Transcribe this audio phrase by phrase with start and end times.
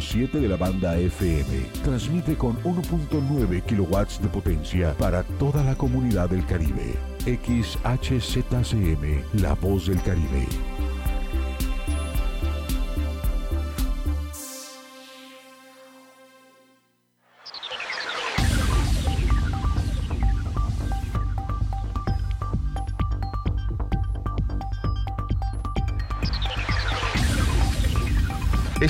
[0.00, 1.70] 107 de la banda FM.
[1.82, 6.94] Transmite con 1.9 kilowatts de potencia para toda la comunidad del Caribe.
[7.24, 7.82] XHZCM,
[9.40, 10.46] La Voz del Caribe.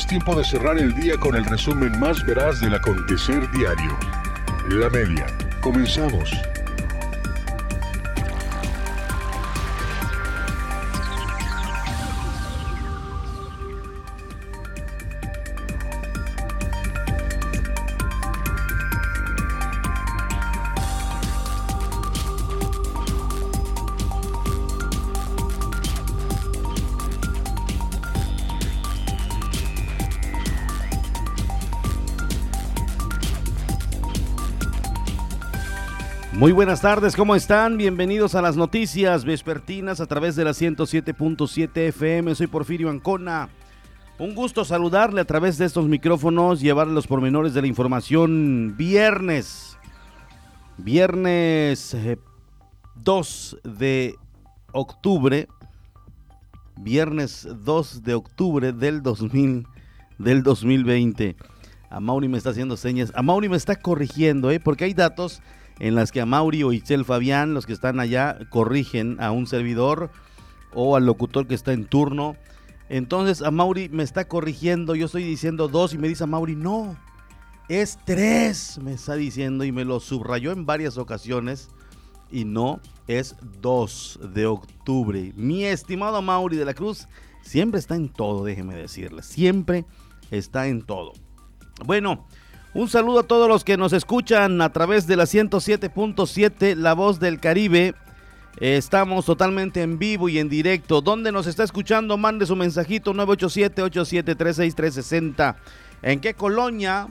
[0.09, 3.99] Tiempo de cerrar el día con el resumen más veraz del acontecer diario.
[4.69, 5.27] La media.
[5.61, 6.31] Comenzamos.
[36.47, 37.77] Muy buenas tardes, ¿cómo están?
[37.77, 42.37] Bienvenidos a las noticias vespertinas a través de la 107.7 FM.
[42.37, 43.49] Soy Porfirio Ancona.
[44.21, 49.77] Un gusto saludarle a través de estos micrófonos, llevarle los pormenores de la información viernes.
[50.77, 51.97] Viernes
[52.95, 54.15] 2 eh, de
[54.71, 55.49] octubre.
[56.77, 59.67] Viernes 2 de octubre del 2000
[60.19, 61.35] del 2020.
[61.91, 63.11] A Mauri me está haciendo señas.
[63.17, 64.61] A Mauri me está corrigiendo, ¿eh?
[64.61, 65.43] Porque hay datos
[65.79, 69.47] en las que a Mauri o Itzel Fabián, los que están allá, corrigen a un
[69.47, 70.11] servidor
[70.73, 72.37] o al locutor que está en turno.
[72.89, 76.55] Entonces a Mauri me está corrigiendo, yo estoy diciendo dos y me dice a Mauri,
[76.55, 76.97] no,
[77.69, 81.71] es tres, me está diciendo y me lo subrayó en varias ocasiones
[82.31, 85.33] y no, es 2 de octubre.
[85.37, 87.07] Mi estimado Mauri de la Cruz
[87.43, 89.85] siempre está en todo, déjeme decirle, siempre
[90.31, 91.13] está en todo.
[91.85, 92.27] Bueno,
[92.77, 97.19] un saludo a todos los que nos escuchan a través de la 107.7 La Voz
[97.19, 97.95] del Caribe.
[98.61, 101.01] Estamos totalmente en vivo y en directo.
[101.01, 102.19] ¿Dónde nos está escuchando?
[102.19, 105.57] Mande su mensajito 987-8736360.
[106.03, 107.09] ¿En qué colonia?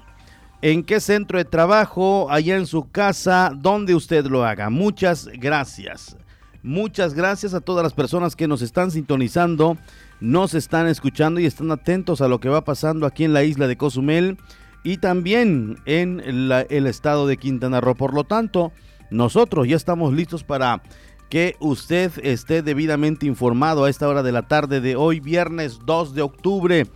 [0.61, 2.27] ¿En qué centro de trabajo?
[2.29, 4.69] Allá en su casa, donde usted lo haga.
[4.69, 6.15] Muchas gracias.
[6.61, 9.77] Muchas gracias a todas las personas que nos están sintonizando,
[10.19, 13.65] nos están escuchando y están atentos a lo que va pasando aquí en la isla
[13.67, 14.37] de Cozumel
[14.85, 17.95] y también en el estado de Quintana Roo.
[17.95, 18.71] Por lo tanto,
[19.09, 20.83] nosotros ya estamos listos para
[21.27, 26.13] que usted esté debidamente informado a esta hora de la tarde de hoy, viernes 2
[26.13, 26.87] de octubre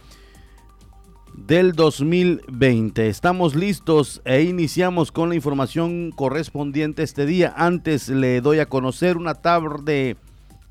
[1.33, 3.07] del 2020.
[3.07, 7.55] Estamos listos e iniciamos con la información correspondiente este día.
[7.57, 10.15] Antes le doy a conocer una tarde,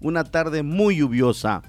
[0.00, 1.62] una tarde muy lluviosa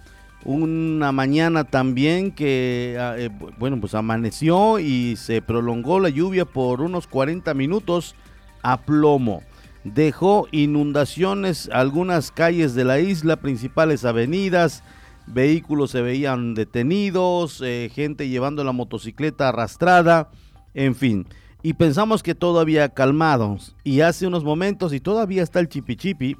[0.45, 6.81] una mañana también que, ah, eh, bueno, pues amaneció y se prolongó la lluvia por
[6.81, 8.15] unos 40 minutos
[8.63, 9.43] a plomo.
[9.83, 14.83] Dejó inundaciones algunas calles de la isla, principales avenidas,
[15.27, 20.29] vehículos se veían detenidos, eh, gente llevando la motocicleta arrastrada,
[20.73, 21.27] en fin.
[21.61, 23.57] Y pensamos que todo había calmado.
[23.83, 26.37] Y hace unos momentos, y todavía está el chipichipi,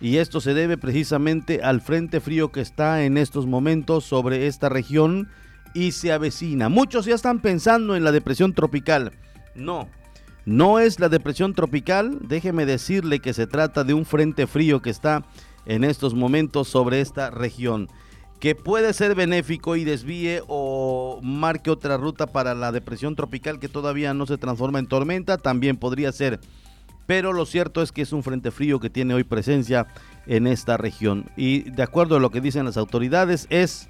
[0.00, 4.68] y esto se debe precisamente al frente frío que está en estos momentos sobre esta
[4.68, 5.28] región
[5.74, 6.68] y se avecina.
[6.68, 9.12] Muchos ya están pensando en la depresión tropical.
[9.54, 9.88] No,
[10.44, 12.18] no es la depresión tropical.
[12.22, 15.24] Déjeme decirle que se trata de un frente frío que está
[15.64, 17.88] en estos momentos sobre esta región,
[18.38, 23.68] que puede ser benéfico y desvíe o marque otra ruta para la depresión tropical que
[23.68, 25.38] todavía no se transforma en tormenta.
[25.38, 26.38] También podría ser
[27.06, 29.86] pero lo cierto es que es un frente frío que tiene hoy presencia
[30.26, 31.26] en esta región.
[31.36, 33.88] Y de acuerdo a lo que dicen las autoridades, es,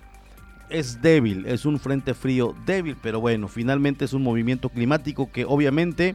[0.69, 5.45] es débil, es un frente frío débil, pero bueno, finalmente es un movimiento climático que
[5.45, 6.15] obviamente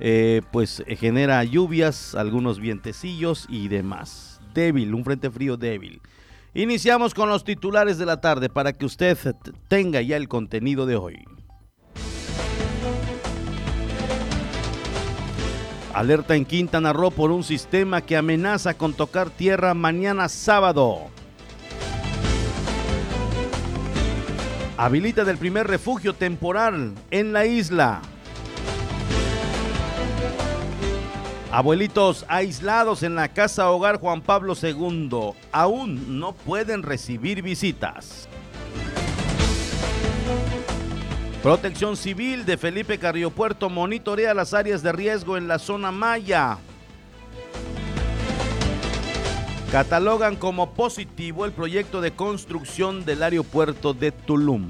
[0.00, 4.40] eh, pues genera lluvias, algunos vientecillos y demás.
[4.54, 6.00] Débil, un frente frío débil.
[6.54, 9.16] Iniciamos con los titulares de la tarde para que usted
[9.68, 11.24] tenga ya el contenido de hoy.
[15.92, 21.08] Alerta en Quintana Roo por un sistema que amenaza con tocar tierra mañana sábado.
[24.76, 28.02] Habilita del primer refugio temporal en la isla.
[31.50, 38.29] Abuelitos aislados en la casa hogar Juan Pablo II aún no pueden recibir visitas.
[41.42, 46.58] Protección Civil de Felipe Carrillo Puerto monitorea las áreas de riesgo en la zona Maya.
[49.72, 54.68] Catalogan como positivo el proyecto de construcción del aeropuerto de Tulum.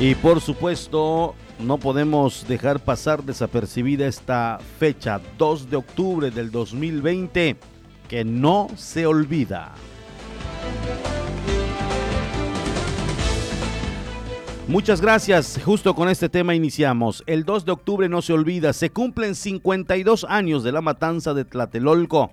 [0.00, 7.58] Y por supuesto, no podemos dejar pasar desapercibida esta fecha, 2 de octubre del 2020,
[8.08, 9.74] que no se olvida.
[14.68, 15.58] Muchas gracias.
[15.64, 17.24] Justo con este tema iniciamos.
[17.26, 18.74] El 2 de octubre no se olvida.
[18.74, 22.32] Se cumplen 52 años de la matanza de Tlatelolco.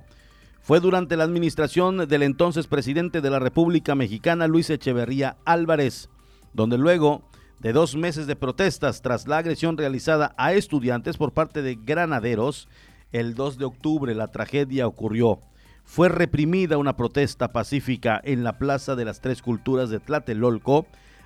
[0.62, 6.10] Fue durante la administración del entonces presidente de la República Mexicana, Luis Echeverría Álvarez,
[6.52, 7.22] donde luego
[7.62, 12.68] de dos meses de protestas tras la agresión realizada a estudiantes por parte de granaderos,
[13.14, 15.40] el 2 de octubre la tragedia ocurrió.
[15.86, 20.86] Fue reprimida una protesta pacífica en la Plaza de las Tres Culturas de Tlatelolco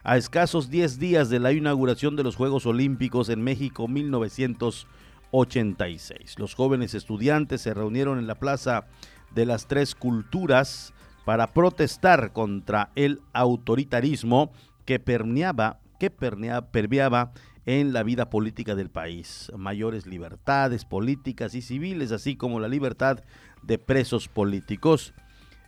[0.09, 6.39] a escasos 10 días de la inauguración de los Juegos Olímpicos en México 1986.
[6.39, 8.87] Los jóvenes estudiantes se reunieron en la Plaza
[9.35, 10.95] de las Tres Culturas
[11.25, 14.51] para protestar contra el autoritarismo
[14.85, 17.31] que permeaba que permeaba
[17.67, 19.51] en la vida política del país.
[19.55, 23.19] Mayores libertades políticas y civiles, así como la libertad
[23.61, 25.13] de presos políticos.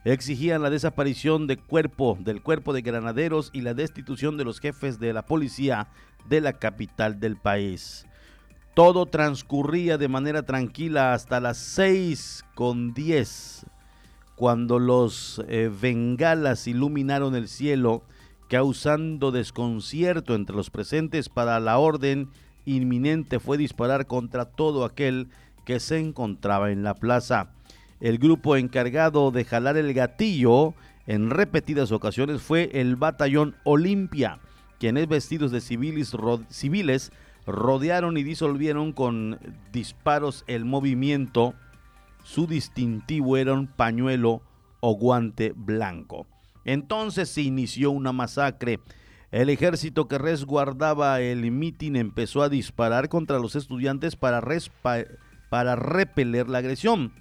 [0.03, 4.99] Exigían la desaparición de cuerpo, del cuerpo de granaderos y la destitución de los jefes
[4.99, 5.89] de la policía
[6.27, 8.07] de la capital del país.
[8.73, 13.65] Todo transcurría de manera tranquila hasta las 6 con 10,
[14.35, 18.03] cuando los eh, bengalas iluminaron el cielo
[18.49, 22.29] causando desconcierto entre los presentes para la orden
[22.65, 25.29] inminente fue disparar contra todo aquel
[25.65, 27.51] que se encontraba en la plaza.
[28.01, 30.73] El grupo encargado de jalar el gatillo
[31.05, 34.39] en repetidas ocasiones fue el batallón Olimpia,
[34.79, 37.11] quienes vestidos de civiles,
[37.45, 39.37] rodearon y disolvieron con
[39.71, 41.53] disparos el movimiento.
[42.23, 44.41] Su distintivo era un pañuelo
[44.79, 46.25] o guante blanco.
[46.65, 48.79] Entonces se inició una masacre.
[49.31, 54.41] El ejército que resguardaba el mitin empezó a disparar contra los estudiantes para
[55.75, 57.13] repeler la agresión.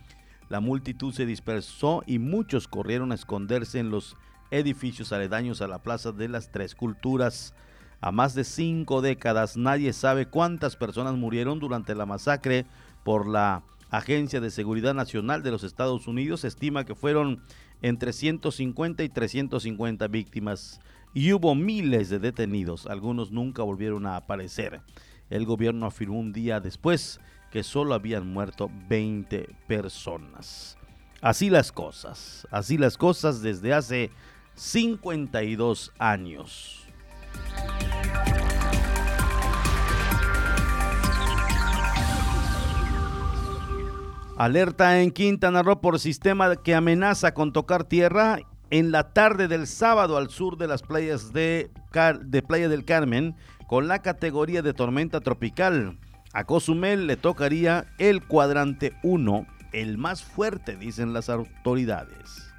[0.51, 4.17] La multitud se dispersó y muchos corrieron a esconderse en los
[4.51, 7.55] edificios aledaños a la Plaza de las Tres Culturas.
[8.01, 12.67] A más de cinco décadas nadie sabe cuántas personas murieron durante la masacre
[13.05, 16.45] por la Agencia de Seguridad Nacional de los Estados Unidos.
[16.45, 17.45] estima que fueron
[17.81, 20.81] entre 150 y 350 víctimas
[21.15, 22.87] y hubo miles de detenidos.
[22.87, 24.81] Algunos nunca volvieron a aparecer.
[25.29, 27.21] El gobierno afirmó un día después
[27.51, 30.77] que solo habían muerto 20 personas.
[31.21, 34.11] Así las cosas, así las cosas desde hace
[34.55, 36.87] 52 años.
[44.39, 48.39] Alerta en Quintana Roo por sistema que amenaza con tocar tierra
[48.71, 51.71] en la tarde del sábado al sur de las playas de,
[52.23, 53.37] de Playa del Carmen
[53.67, 55.99] con la categoría de tormenta tropical.
[56.33, 62.50] A Cozumel le tocaría el cuadrante 1, el más fuerte, dicen las autoridades.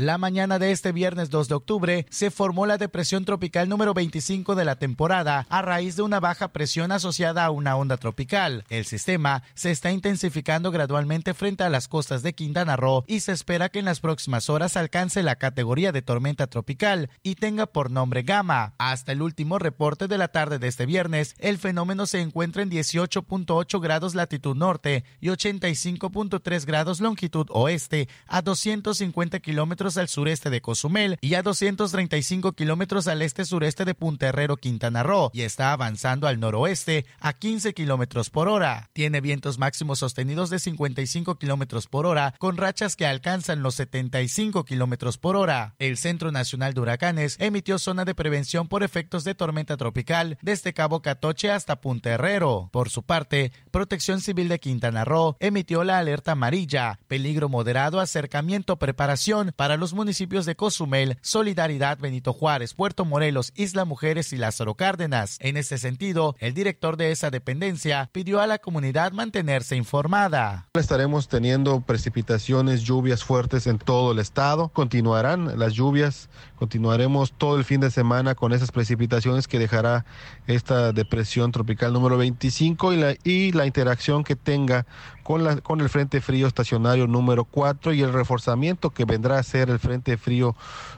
[0.00, 4.54] La mañana de este viernes 2 de octubre se formó la depresión tropical número 25
[4.54, 8.64] de la temporada a raíz de una baja presión asociada a una onda tropical.
[8.70, 13.32] El sistema se está intensificando gradualmente frente a las costas de Quintana Roo y se
[13.32, 17.90] espera que en las próximas horas alcance la categoría de tormenta tropical y tenga por
[17.90, 18.72] nombre Gama.
[18.78, 22.70] Hasta el último reporte de la tarde de este viernes, el fenómeno se encuentra en
[22.70, 30.60] 18.8 grados latitud norte y 85.3 grados longitud oeste a 250 kilómetros al sureste de
[30.60, 36.26] Cozumel y a 235 kilómetros al este-sureste de Punta Herrero, Quintana Roo, y está avanzando
[36.26, 38.90] al noroeste a 15 kilómetros por hora.
[38.92, 44.64] Tiene vientos máximos sostenidos de 55 kilómetros por hora, con rachas que alcanzan los 75
[44.64, 45.74] kilómetros por hora.
[45.78, 50.74] El Centro Nacional de Huracanes emitió zona de prevención por efectos de tormenta tropical desde
[50.74, 52.68] Cabo Catoche hasta Punta Herrero.
[52.72, 58.78] Por su parte, Protección Civil de Quintana Roo emitió la alerta amarilla, peligro moderado, acercamiento,
[58.78, 64.74] preparación para los municipios de Cozumel, Solidaridad, Benito Juárez, Puerto Morelos, Isla Mujeres y Lázaro
[64.74, 65.36] Cárdenas.
[65.40, 70.68] En este sentido, el director de esa dependencia pidió a la comunidad mantenerse informada.
[70.74, 74.68] Estaremos teniendo precipitaciones, lluvias fuertes en todo el estado.
[74.68, 76.28] Continuarán las lluvias,
[76.60, 80.04] continuaremos todo el fin de semana con esas precipitaciones que dejará
[80.46, 82.92] esta depresión tropical número 25
[83.24, 84.84] y la, interacción que tenga
[85.22, 89.70] con, con el Frente Frío estacionario número 4 y el reforzamiento que vendrá a ser
[89.70, 90.54] el Frente Frío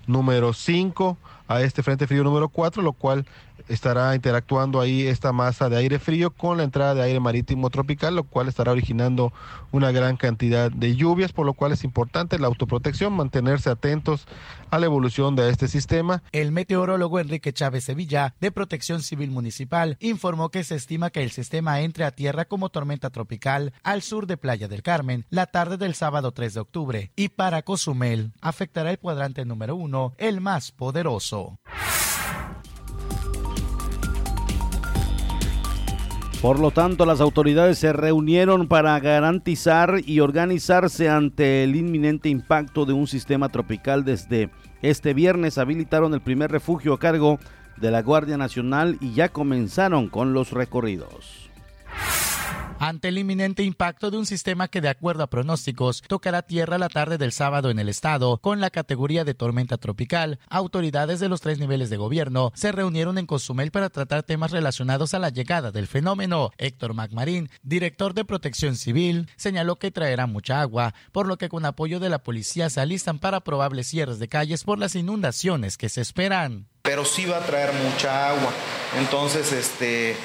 [0.09, 1.17] número 5
[1.47, 3.25] a este Frente Frío número 4, lo cual
[3.69, 8.17] estará interactuando ahí esta masa de aire frío con la entrada de aire marítimo tropical,
[8.17, 9.33] lo cual estará originando
[9.71, 14.27] una gran cantidad de lluvias, por lo cual es importante la autoprotección, mantenerse atentos
[14.71, 16.23] a la evolución de este sistema.
[16.33, 21.31] El meteorólogo Enrique Chávez Sevilla, de Protección Civil Municipal, informó que se estima que el
[21.31, 25.77] sistema entre a tierra como tormenta tropical al sur de Playa del Carmen la tarde
[25.77, 30.73] del sábado 3 de octubre y para Cozumel afectará el cuadrante número uno, el más
[30.73, 31.59] poderoso.
[36.43, 42.85] Por lo tanto, las autoridades se reunieron para garantizar y organizarse ante el inminente impacto
[42.85, 44.05] de un sistema tropical.
[44.05, 44.51] Desde
[44.83, 47.39] este viernes habilitaron el primer refugio a cargo
[47.77, 51.49] de la Guardia Nacional y ya comenzaron con los recorridos
[52.83, 56.89] ante el inminente impacto de un sistema que de acuerdo a pronósticos tocará tierra la
[56.89, 60.41] tarde del sábado en el estado con la categoría de tormenta tropical.
[60.49, 65.15] Autoridades de los tres niveles de gobierno se reunieron en Cozumel para tratar temas relacionados
[65.15, 66.51] a la llegada del fenómeno.
[66.59, 71.65] Héctor Macmarín, director de Protección Civil, señaló que traerá mucha agua, por lo que con
[71.65, 75.89] apoyo de la policía se alistan para probables cierres de calles por las inundaciones que
[75.89, 76.67] se esperan.
[76.83, 78.53] Pero sí va a traer mucha agua.
[78.99, 80.17] Entonces, este,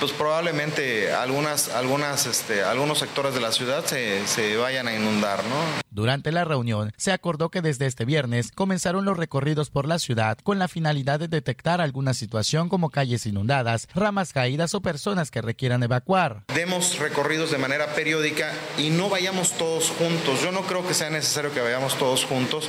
[0.00, 5.38] pues probablemente algunas, algunas, este, algunos sectores de la ciudad se, se vayan a inundar,
[5.44, 5.84] ¿no?
[5.90, 10.38] Durante la reunión se acordó que desde este viernes comenzaron los recorridos por la ciudad
[10.42, 15.40] con la finalidad de detectar alguna situación como calles inundadas, ramas caídas o personas que
[15.40, 16.42] requieran evacuar.
[16.52, 20.42] Demos recorridos de manera periódica y no vayamos todos juntos.
[20.42, 22.68] Yo no creo que sea necesario que vayamos todos juntos.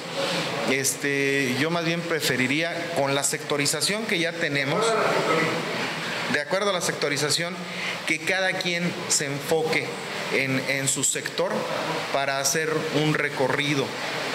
[0.70, 4.86] Este, yo más bien preferiría con la sectorización que ya tenemos
[6.36, 7.56] de acuerdo a la sectorización,
[8.08, 9.88] que cada quien se enfoque
[10.34, 11.54] en, su sector
[12.12, 12.70] para hacer
[13.02, 13.86] un recorrido,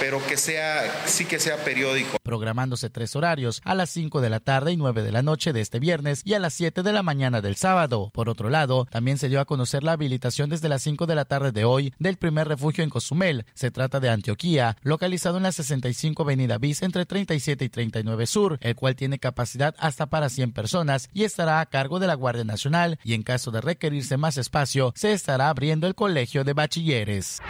[0.00, 2.16] pero que sea, sí que sea periódico.
[2.22, 5.60] Programándose tres horarios, a las 5 de la tarde y 9 de la noche de
[5.60, 8.10] este viernes y a las 7 de la mañana del sábado.
[8.14, 11.26] Por otro lado, también se dio a conocer la habilitación desde las 5 de la
[11.26, 13.44] tarde de hoy del primer refugio en Cozumel.
[13.52, 18.58] Se trata de Antioquía, localizado en la 65 Avenida Bis entre 37 y 39 Sur,
[18.62, 22.44] el cual tiene capacidad hasta para 100 personas y estará a cargo de la Guardia
[22.44, 27.42] Nacional y en caso de requerirse más espacio, se estará abriendo el Colegio de Bachilleres.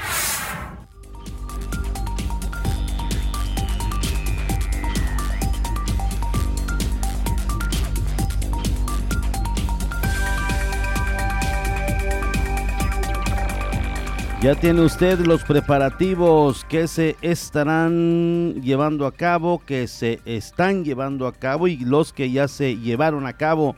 [14.42, 21.26] Ya tiene usted los preparativos que se estarán llevando a cabo, que se están llevando
[21.26, 23.76] a cabo y los que ya se llevaron a cabo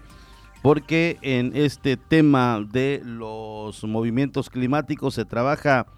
[0.62, 5.88] porque en este tema de los movimientos climáticos se trabaja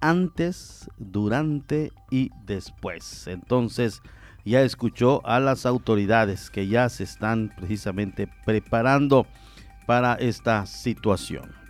[0.00, 3.26] antes, durante y después.
[3.26, 4.02] Entonces
[4.44, 9.26] ya escuchó a las autoridades que ya se están precisamente preparando
[9.84, 11.65] para esta situación.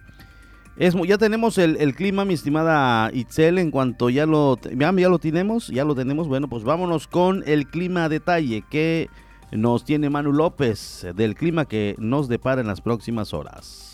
[0.76, 5.18] Es, ya tenemos el, clima, mi estimada Itzel, en cuanto ya lo, ya, ya lo
[5.18, 9.08] tenemos, ya lo tenemos, bueno, pues vámonos con el clima detalle que
[9.52, 13.85] nos tiene Manu López del clima que nos depara en las próximas horas.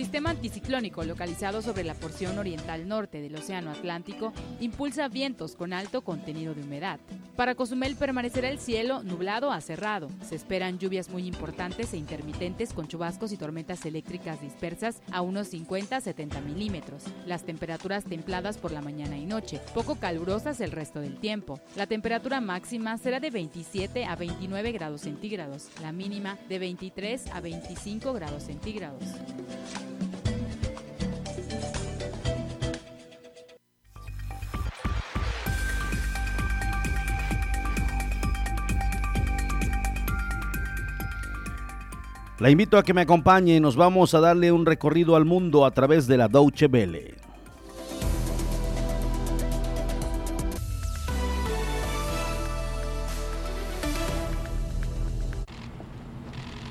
[0.00, 6.00] Sistema anticiclónico localizado sobre la porción oriental norte del Océano Atlántico impulsa vientos con alto
[6.00, 6.98] contenido de humedad.
[7.36, 10.08] Para Cozumel permanecerá el cielo nublado a cerrado.
[10.26, 15.48] Se esperan lluvias muy importantes e intermitentes con chubascos y tormentas eléctricas dispersas a unos
[15.48, 17.04] 50 a 70 milímetros.
[17.26, 21.60] Las temperaturas templadas por la mañana y noche, poco calurosas el resto del tiempo.
[21.76, 27.40] La temperatura máxima será de 27 a 29 grados centígrados, la mínima de 23 a
[27.42, 29.04] 25 grados centígrados.
[42.40, 45.72] La invito a que me acompañe, nos vamos a darle un recorrido al mundo a
[45.72, 47.19] través de la Deutsche Welle.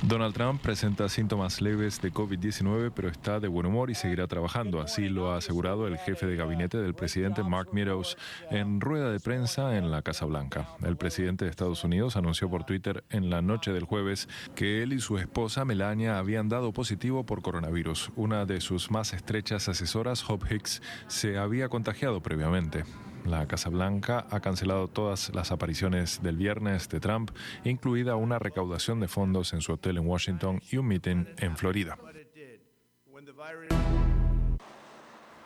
[0.09, 4.81] Donald Trump presenta síntomas leves de COVID-19, pero está de buen humor y seguirá trabajando.
[4.81, 8.17] Así lo ha asegurado el jefe de gabinete del presidente Mark Meadows
[8.49, 10.67] en rueda de prensa en la Casa Blanca.
[10.83, 14.93] El presidente de Estados Unidos anunció por Twitter en la noche del jueves que él
[14.93, 18.09] y su esposa Melania habían dado positivo por coronavirus.
[18.15, 22.83] Una de sus más estrechas asesoras, Hope Hicks, se había contagiado previamente.
[23.25, 27.31] La Casa Blanca ha cancelado todas las apariciones del viernes de Trump,
[27.63, 31.97] incluida una recaudación de fondos en su hotel en Washington y un meeting en Florida.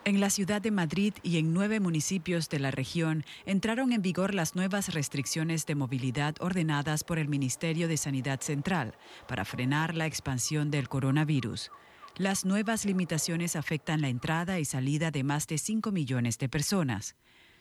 [0.05, 4.33] En la ciudad de Madrid y en nueve municipios de la región entraron en vigor
[4.33, 8.95] las nuevas restricciones de movilidad ordenadas por el Ministerio de Sanidad Central
[9.29, 11.71] para frenar la expansión del coronavirus.
[12.17, 17.15] Las nuevas limitaciones afectan la entrada y salida de más de 5 millones de personas.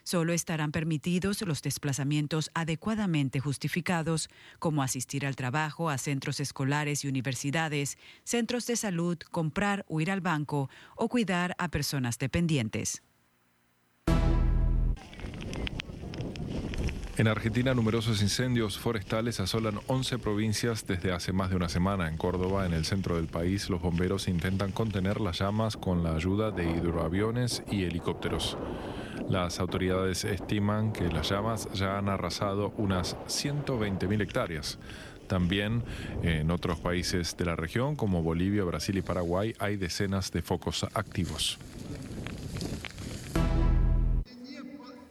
[0.04, 4.28] Solo estarán permitidos los desplazamientos adecuadamente justificados,
[4.58, 10.10] como asistir al trabajo, a centros escolares y universidades, centros de salud, comprar o ir
[10.10, 13.02] al banco o cuidar a personas dependientes.
[17.18, 22.08] En Argentina, numerosos incendios forestales asolan 11 provincias desde hace más de una semana.
[22.08, 26.14] En Córdoba, en el centro del país, los bomberos intentan contener las llamas con la
[26.14, 28.56] ayuda de hidroaviones y helicópteros.
[29.28, 34.78] Las autoridades estiman que las llamas ya han arrasado unas 120.000 hectáreas.
[35.26, 35.82] También
[36.22, 40.84] en otros países de la región, como Bolivia, Brasil y Paraguay, hay decenas de focos
[40.94, 41.58] activos.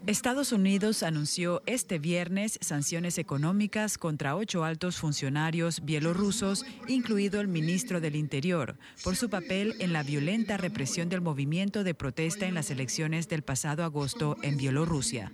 [0.08, 8.01] Estados Unidos anunció este viernes sanciones económicas contra ocho altos funcionarios bielorrusos, incluido el ministro
[8.01, 12.72] del Interior, por su papel en la violenta represión del movimiento de protesta en las
[12.72, 15.31] elecciones del pasado agosto en Bielorrusia.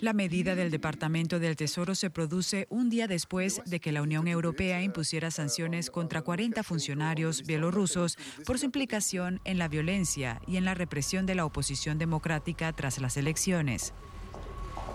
[0.00, 4.28] La medida del Departamento del Tesoro se produce un día después de que la Unión
[4.28, 10.64] Europea impusiera sanciones contra 40 funcionarios bielorrusos por su implicación en la violencia y en
[10.64, 13.92] la represión de la oposición democrática tras las elecciones.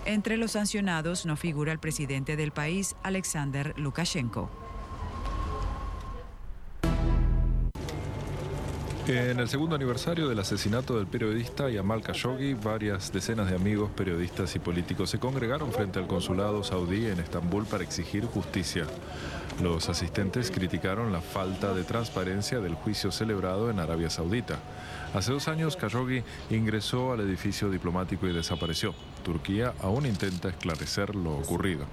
[0.06, 4.63] Entre los sancionados no figura el presidente del país, Alexander Lukashenko.
[9.06, 14.56] En el segundo aniversario del asesinato del periodista Yamal Khashoggi, varias decenas de amigos, periodistas
[14.56, 18.86] y políticos se congregaron frente al consulado saudí en Estambul para exigir justicia.
[19.62, 24.58] Los asistentes criticaron la falta de transparencia del juicio celebrado en Arabia Saudita.
[25.12, 28.94] Hace dos años, Khashoggi ingresó al edificio diplomático y desapareció.
[29.22, 31.84] Turquía aún intenta esclarecer lo ocurrido.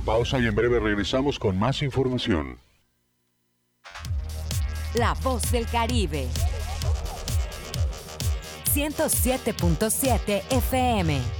[0.00, 2.58] Pausa y en breve regresamos con más información.
[4.94, 6.26] La voz del Caribe.
[8.74, 11.39] 107.7 FM.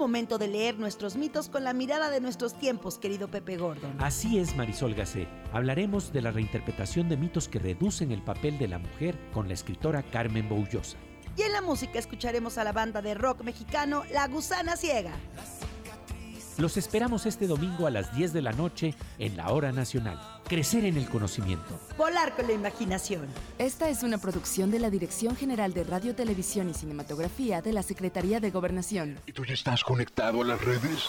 [0.00, 3.94] Momento de leer nuestros mitos con la mirada de nuestros tiempos, querido Pepe Gordon.
[4.00, 5.28] Así es, Marisol Gacé.
[5.52, 9.54] Hablaremos de la reinterpretación de mitos que reducen el papel de la mujer con la
[9.54, 10.96] escritora Carmen Boullosa.
[11.36, 15.12] Y en la música escucharemos a la banda de rock mexicano La Gusana Ciega.
[16.60, 20.20] Los esperamos este domingo a las 10 de la noche en la Hora Nacional.
[20.46, 21.80] Crecer en el conocimiento.
[21.96, 23.26] Volar con la imaginación.
[23.58, 27.82] Esta es una producción de la Dirección General de Radio, Televisión y Cinematografía de la
[27.82, 29.18] Secretaría de Gobernación.
[29.26, 31.08] ¿Y tú ya estás conectado a las redes?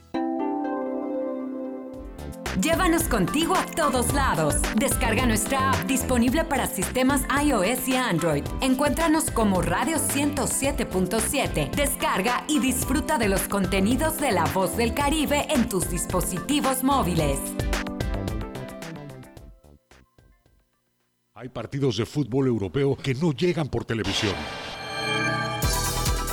[2.59, 4.55] Llévanos contigo a todos lados.
[4.75, 8.43] Descarga nuestra app disponible para sistemas iOS y Android.
[8.59, 11.71] Encuéntranos como Radio 107.7.
[11.71, 17.39] Descarga y disfruta de los contenidos de La Voz del Caribe en tus dispositivos móviles.
[21.33, 24.35] Hay partidos de fútbol europeo que no llegan por televisión.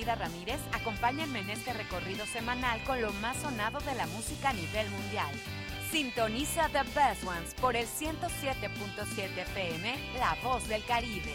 [0.00, 0.60] Aida Ramírez.
[0.72, 5.30] Acompáñenme en este recorrido semanal con lo más sonado de la música a nivel mundial.
[5.90, 11.34] Sintoniza The Best Ones por el 107.7 FM, La Voz del Caribe.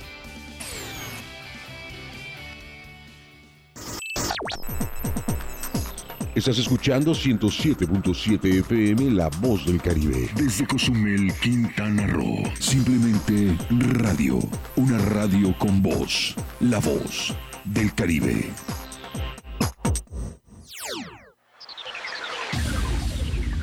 [6.33, 10.27] Estás escuchando 107.7 FM La Voz del Caribe.
[10.35, 12.43] Desde Cozumel, Quintana Roo.
[12.59, 14.39] Simplemente radio.
[14.75, 16.35] Una radio con voz.
[16.59, 18.51] La Voz del Caribe.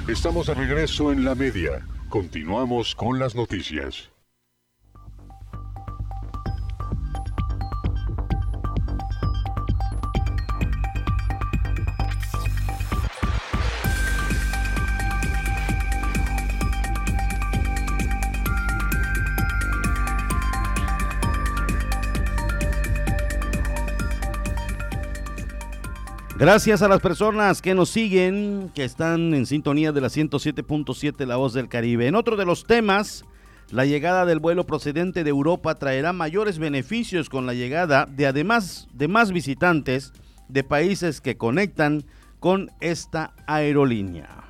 [0.09, 1.87] Estamos de regreso en la media.
[2.09, 4.12] Continuamos con las noticias.
[26.43, 31.37] Gracias a las personas que nos siguen, que están en sintonía de la 107.7 La
[31.37, 32.09] Voz del Caribe.
[32.09, 33.25] En otro de los temas,
[33.71, 38.89] la llegada del vuelo procedente de Europa traerá mayores beneficios con la llegada de además
[38.93, 40.13] de más visitantes
[40.49, 42.07] de países que conectan
[42.41, 44.43] con esta aerolínea.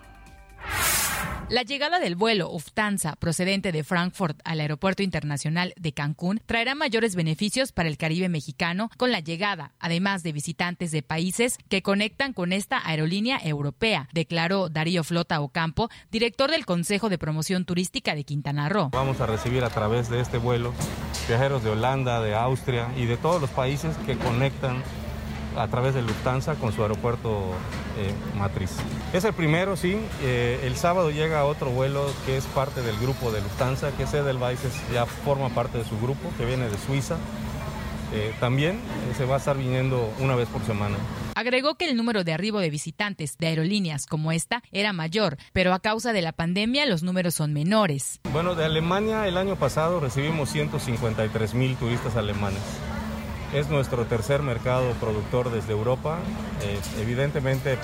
[1.52, 7.14] La llegada del vuelo Lufthansa procedente de Frankfurt al Aeropuerto Internacional de Cancún traerá mayores
[7.14, 12.32] beneficios para el Caribe mexicano con la llegada, además de visitantes de países que conectan
[12.32, 18.24] con esta aerolínea europea, declaró Darío Flota Ocampo, director del Consejo de Promoción Turística de
[18.24, 18.88] Quintana Roo.
[18.88, 20.72] Vamos a recibir a través de este vuelo
[21.28, 24.82] viajeros de Holanda, de Austria y de todos los países que conectan
[25.58, 27.52] a través de Lufthansa con su aeropuerto
[27.98, 28.70] eh, matriz.
[29.12, 29.96] Es el primero, sí.
[30.22, 34.14] Eh, el sábado llega otro vuelo que es parte del grupo de Lufthansa, que es
[34.14, 34.60] Edelweiss,
[34.92, 37.16] ya forma parte de su grupo, que viene de Suiza.
[38.14, 38.78] Eh, también
[39.16, 40.96] se va a estar viniendo una vez por semana.
[41.34, 45.72] Agregó que el número de arribo de visitantes de aerolíneas como esta era mayor, pero
[45.72, 48.20] a causa de la pandemia los números son menores.
[48.32, 52.60] Bueno, de Alemania el año pasado recibimos 153 mil turistas alemanes.
[53.52, 56.18] Es nuestro tercer mercado productor desde Europa.
[56.98, 57.78] Evidentemente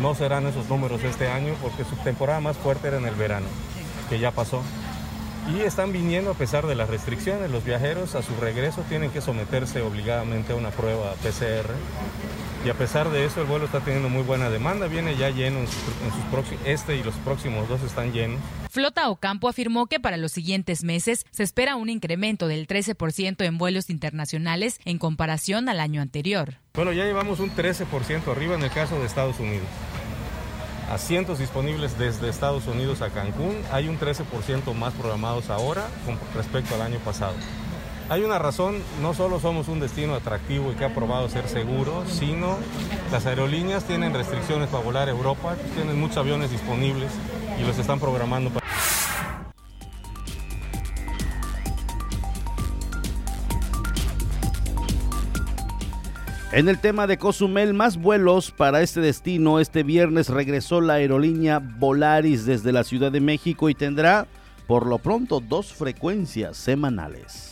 [0.00, 3.46] no serán esos números este año porque su temporada más fuerte era en el verano,
[4.08, 4.62] que ya pasó.
[5.54, 7.50] Y están viniendo a pesar de las restricciones.
[7.50, 11.72] Los viajeros a su regreso tienen que someterse obligadamente a una prueba PCR
[12.64, 15.58] y a pesar de eso el vuelo está teniendo muy buena demanda, viene ya lleno
[15.58, 18.40] en sus, próximos, este y los próximos dos están llenos.
[18.70, 23.58] Flota Ocampo afirmó que para los siguientes meses se espera un incremento del 13% en
[23.58, 26.54] vuelos internacionales en comparación al año anterior.
[26.74, 29.66] Bueno, ya llevamos un 13% arriba en el caso de Estados Unidos.
[30.90, 36.74] Asientos disponibles desde Estados Unidos a Cancún, hay un 13% más programados ahora con respecto
[36.74, 37.34] al año pasado.
[38.12, 42.04] Hay una razón, no solo somos un destino atractivo y que ha probado ser seguro,
[42.06, 42.58] sino
[43.10, 47.10] las aerolíneas tienen restricciones para volar a Europa, tienen muchos aviones disponibles
[47.58, 48.66] y los están programando para...
[56.52, 59.58] En el tema de Cozumel, más vuelos para este destino.
[59.58, 64.26] Este viernes regresó la aerolínea Volaris desde la Ciudad de México y tendrá
[64.66, 67.51] por lo pronto dos frecuencias semanales.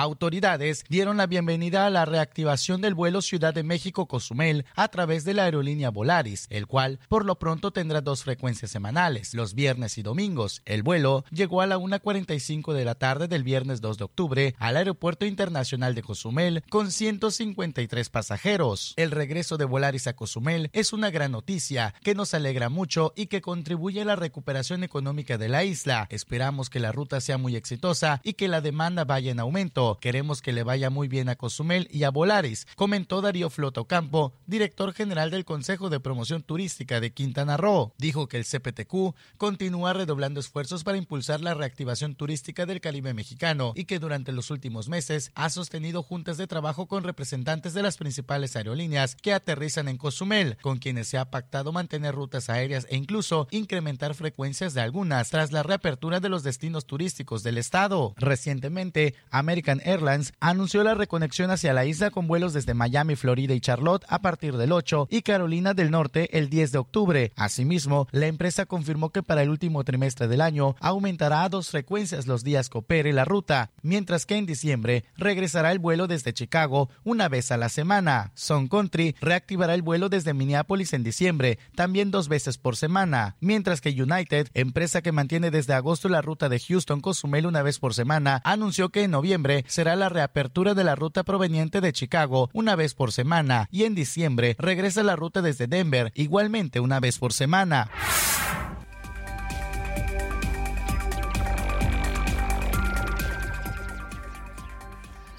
[0.00, 5.34] Autoridades dieron la bienvenida a la reactivación del vuelo Ciudad de México-Cozumel a través de
[5.34, 10.04] la aerolínea Volaris, el cual por lo pronto tendrá dos frecuencias semanales, los viernes y
[10.04, 10.62] domingos.
[10.66, 14.76] El vuelo llegó a la 1.45 de la tarde del viernes 2 de octubre al
[14.76, 18.94] Aeropuerto Internacional de Cozumel con 153 pasajeros.
[18.96, 23.26] El regreso de Volaris a Cozumel es una gran noticia que nos alegra mucho y
[23.26, 26.06] que contribuye a la recuperación económica de la isla.
[26.08, 30.42] Esperamos que la ruta sea muy exitosa y que la demanda vaya en aumento Queremos
[30.42, 35.30] que le vaya muy bien a Cozumel y a Volaris, comentó Darío Flotocampo, director general
[35.30, 37.92] del Consejo de Promoción Turística de Quintana Roo.
[37.98, 43.72] Dijo que el CPTQ continúa redoblando esfuerzos para impulsar la reactivación turística del Caribe mexicano
[43.74, 47.96] y que durante los últimos meses ha sostenido juntas de trabajo con representantes de las
[47.96, 52.96] principales aerolíneas que aterrizan en Cozumel, con quienes se ha pactado mantener rutas aéreas e
[52.96, 58.14] incluso incrementar frecuencias de algunas tras la reapertura de los destinos turísticos del estado.
[58.16, 63.60] Recientemente, American Airlines anunció la reconexión hacia la isla con vuelos desde Miami, Florida y
[63.60, 67.32] Charlotte a partir del 8 y Carolina del Norte el 10 de octubre.
[67.36, 72.26] Asimismo, la empresa confirmó que para el último trimestre del año aumentará a dos frecuencias
[72.26, 76.90] los días que opere la ruta, mientras que en diciembre regresará el vuelo desde Chicago
[77.04, 78.32] una vez a la semana.
[78.34, 83.80] Sun Country reactivará el vuelo desde Minneapolis en diciembre, también dos veces por semana, mientras
[83.80, 88.40] que United, empresa que mantiene desde agosto la ruta de Houston-Cozumel una vez por semana,
[88.44, 92.94] anunció que en noviembre será la reapertura de la ruta proveniente de Chicago una vez
[92.94, 97.90] por semana y en diciembre regresa la ruta desde Denver igualmente una vez por semana.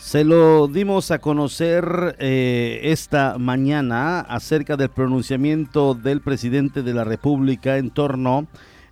[0.10, 7.04] Se lo dimos a conocer eh, esta mañana acerca del pronunciamiento del presidente de la
[7.04, 8.48] República en torno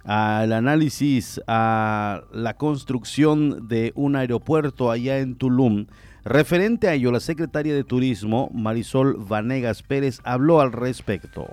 [0.07, 5.87] al análisis a la construcción de un aeropuerto allá en Tulum.
[6.23, 11.47] Referente a ello, la secretaria de Turismo, Marisol Vanegas Pérez, habló al respecto.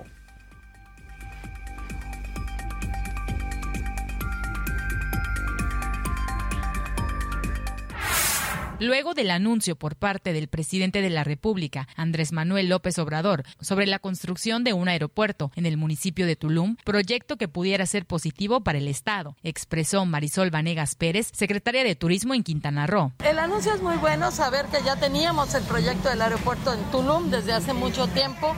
[8.79, 13.87] Luego del anuncio por parte del presidente de la República, Andrés Manuel López Obrador, sobre
[13.87, 18.61] la construcción de un aeropuerto en el municipio de Tulum, proyecto que pudiera ser positivo
[18.61, 23.13] para el Estado, expresó Marisol Vanegas Pérez, secretaria de Turismo en Quintana Roo.
[23.23, 27.29] El anuncio es muy bueno, saber que ya teníamos el proyecto del aeropuerto en Tulum
[27.29, 28.55] desde hace mucho tiempo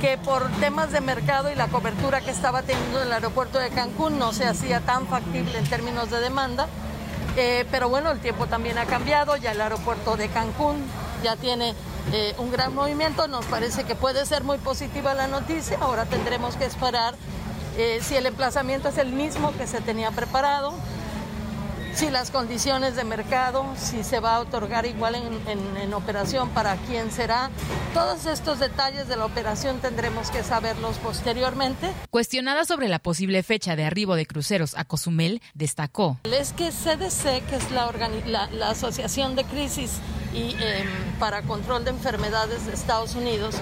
[0.00, 4.18] que por temas de mercado y la cobertura que estaba teniendo el aeropuerto de Cancún
[4.18, 6.68] no se hacía tan factible en términos de demanda
[7.36, 10.84] eh, pero bueno, el tiempo también ha cambiado, ya el aeropuerto de Cancún
[11.22, 11.74] ya tiene
[12.12, 16.56] eh, un gran movimiento, nos parece que puede ser muy positiva la noticia, ahora tendremos
[16.56, 17.14] que esperar
[17.76, 20.72] eh, si el emplazamiento es el mismo que se tenía preparado,
[21.96, 27.10] si las condiciones de mercado, si se va a otorgar igual en, operación, para quién
[27.10, 27.50] será.
[27.94, 31.90] Todos estos detalles de la operación tendremos que saberlos posteriormente.
[32.10, 36.18] Cuestionada sobre la posible fecha de arribo de cruceros a Cozumel, destacó.
[36.24, 37.90] Es que CDC, que es la,
[38.52, 39.92] la, Asociación de Crisis
[40.34, 40.86] y em,
[41.18, 43.54] para Control de Enfermedades de Estados Unidos,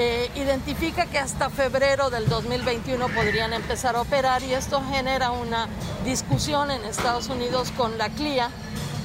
[0.00, 5.68] eh, identifica que hasta febrero del 2021 podrían empezar a operar y esto genera una
[6.04, 8.48] discusión en Estados Unidos con la CLIA,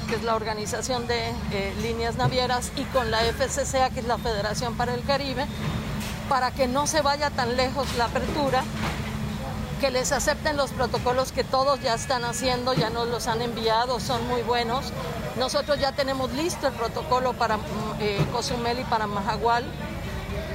[0.08, 4.20] que es la Organización de eh, Líneas Navieras, y con la FCCA, que es la
[4.20, 5.48] Federación para el Caribe,
[6.30, 8.64] para que no se vaya tan lejos la apertura,
[9.82, 14.00] que les acepten los protocolos que todos ya están haciendo, ya nos los han enviado,
[14.00, 14.94] son muy buenos.
[15.40, 17.62] Nosotros ya tenemos listo el protocolo para mm,
[18.00, 19.66] eh, Cozumel y para Mahahual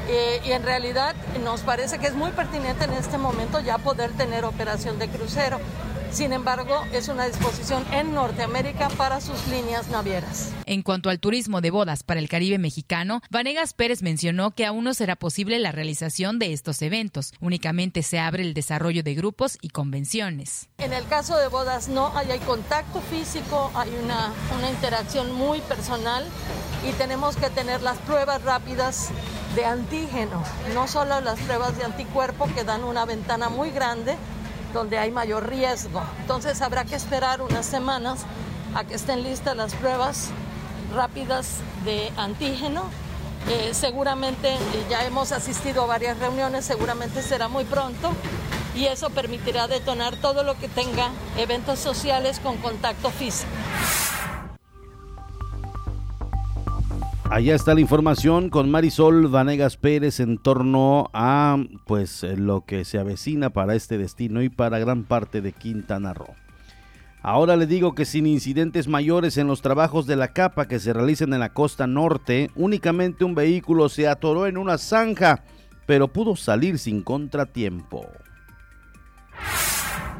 [0.08, 4.10] eh, y en realidad nos parece que es muy pertinente en este momento ya poder
[4.12, 5.60] tener operación de crucero.
[6.10, 10.52] Sin embargo, es una disposición en Norteamérica para sus líneas navieras.
[10.64, 14.84] En cuanto al turismo de bodas para el Caribe mexicano, Vanegas Pérez mencionó que aún
[14.84, 17.34] no será posible la realización de estos eventos.
[17.40, 20.68] Únicamente se abre el desarrollo de grupos y convenciones.
[20.78, 25.60] En el caso de bodas no hay, hay contacto físico, hay una, una interacción muy
[25.60, 26.24] personal
[26.88, 29.10] y tenemos que tener las pruebas rápidas
[29.54, 30.42] de antígeno,
[30.74, 34.16] no solo las pruebas de anticuerpo que dan una ventana muy grande
[34.72, 36.02] donde hay mayor riesgo.
[36.20, 38.20] Entonces habrá que esperar unas semanas
[38.74, 40.28] a que estén listas las pruebas
[40.94, 42.84] rápidas de antígeno.
[43.48, 44.56] Eh, seguramente
[44.90, 48.12] ya hemos asistido a varias reuniones, seguramente será muy pronto
[48.74, 53.50] y eso permitirá detonar todo lo que tenga eventos sociales con contacto físico.
[57.30, 62.98] Allá está la información con Marisol Vanegas Pérez en torno a pues lo que se
[62.98, 66.34] avecina para este destino y para gran parte de Quintana Roo.
[67.20, 70.94] Ahora le digo que sin incidentes mayores en los trabajos de la capa que se
[70.94, 75.44] realizan en la costa norte, únicamente un vehículo se atoró en una zanja,
[75.84, 78.06] pero pudo salir sin contratiempo.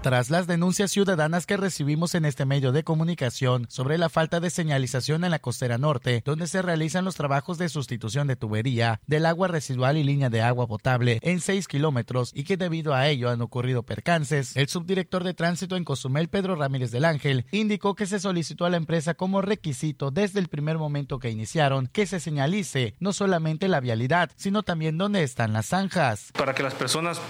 [0.03, 4.49] Tras las denuncias ciudadanas que recibimos en este medio de comunicación sobre la falta de
[4.49, 9.27] señalización en la costera norte, donde se realizan los trabajos de sustitución de tubería del
[9.27, 13.29] agua residual y línea de agua potable en 6 kilómetros y que debido a ello
[13.29, 18.07] han ocurrido percances, el subdirector de tránsito en Cozumel, Pedro Ramírez del Ángel, indicó que
[18.07, 22.21] se solicitó a la empresa como requisito desde el primer momento que iniciaron que se
[22.21, 26.31] señalice no solamente la vialidad, sino también dónde están las zanjas.
[26.35, 27.21] Para que las personas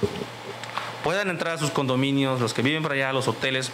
[1.04, 3.70] puedan entrar a sus condominios, los que viven por allá, a los hoteles,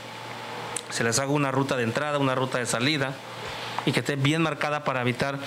[0.91, 3.15] se les haga una ruta de entrada, una ruta de salida
[3.87, 5.39] y que esté bien marcada para evitar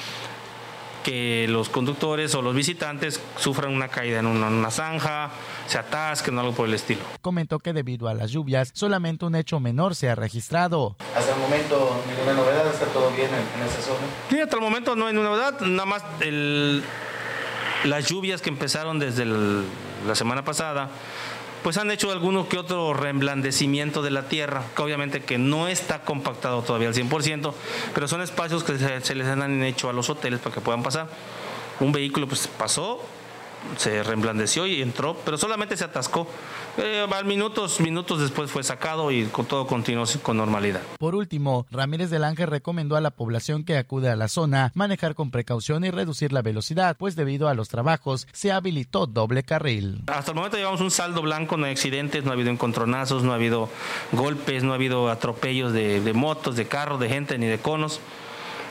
[1.03, 5.31] que los conductores o los visitantes sufran una caída en una, zanja,
[5.65, 6.99] se atasquen o algo por el estilo.
[7.21, 10.97] Comentó que debido a las lluvias, solamente un hecho menor se ha registrado.
[11.15, 14.05] Hasta el momento, ninguna novedad, está todo bien en, esa zona.
[14.29, 16.83] Sí, hasta el momento no hay novedad, nada más el,
[17.85, 20.89] las lluvias que empezaron desde la semana pasada
[21.67, 25.99] pues han hecho alguno que otro reemblandecimiento de la tierra, que obviamente que no está
[26.05, 27.53] compactado todavía al 100%,
[27.93, 30.81] pero son espacios que se, se les han hecho a los hoteles para que puedan
[30.81, 31.09] pasar.
[31.81, 33.03] Un vehículo pues pasó,
[33.77, 36.27] se reemblandeció y entró, pero solamente se atascó.
[36.77, 40.81] Eh, minutos, minutos después fue sacado y con todo continuó con normalidad.
[40.99, 45.15] Por último, Ramírez del Ángel recomendó a la población que acude a la zona manejar
[45.15, 50.03] con precaución y reducir la velocidad, pues debido a los trabajos se habilitó doble carril.
[50.07, 53.31] Hasta el momento llevamos un saldo blanco, no hay accidentes, no ha habido encontronazos, no
[53.31, 53.69] ha habido
[54.11, 57.99] golpes, no ha habido atropellos de, de motos, de carros, de gente ni de conos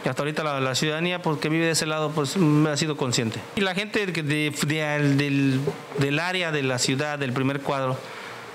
[0.08, 3.40] hasta ahorita la, ciudadanía pues, que vive de ese lado pues ha sido consciente.
[3.56, 5.60] Y la gente del,
[5.98, 7.98] del área de la ciudad, del primer cuadro,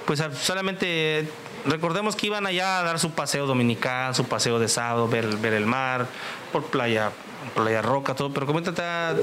[0.05, 1.27] pues solamente
[1.65, 5.53] recordemos que iban allá a dar su paseo dominical, su paseo de sábado, ver, ver
[5.53, 6.07] el mar,
[6.51, 7.11] por playa,
[7.55, 9.15] playa roca, todo, pero como está,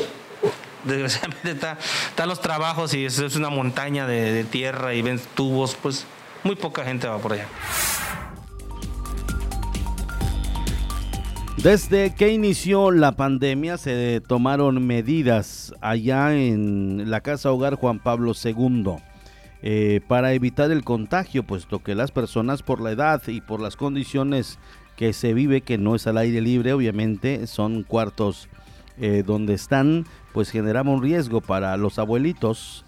[0.85, 5.21] desgraciadamente está, están los trabajos y es, es una montaña de, de tierra y ven
[5.35, 6.07] tubos, pues
[6.45, 7.47] muy poca gente va por allá.
[11.63, 18.33] Desde que inició la pandemia se tomaron medidas allá en la Casa Hogar Juan Pablo
[18.33, 18.95] II
[19.63, 23.75] eh, para evitar el contagio, puesto que las personas por la edad y por las
[23.75, 24.61] condiciones
[24.97, 28.49] que se vive, que no es al aire libre, obviamente son cuartos
[28.97, 32.85] eh, donde están, pues generamos un riesgo para los abuelitos.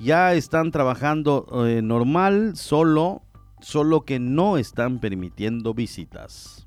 [0.00, 3.22] Ya están trabajando eh, normal, solo,
[3.60, 6.66] solo que no están permitiendo visitas.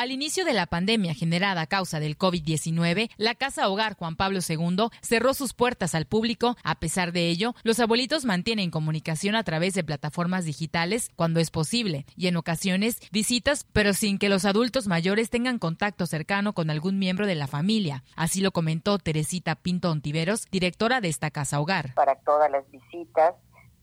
[0.00, 4.38] Al inicio de la pandemia generada a causa del COVID-19, la Casa Hogar Juan Pablo
[4.38, 6.56] II cerró sus puertas al público.
[6.64, 11.50] A pesar de ello, los abuelitos mantienen comunicación a través de plataformas digitales cuando es
[11.50, 16.70] posible y en ocasiones visitas, pero sin que los adultos mayores tengan contacto cercano con
[16.70, 18.02] algún miembro de la familia.
[18.16, 21.92] Así lo comentó Teresita Pinto Ontiveros, directora de esta Casa Hogar.
[21.92, 23.34] Para todas las visitas,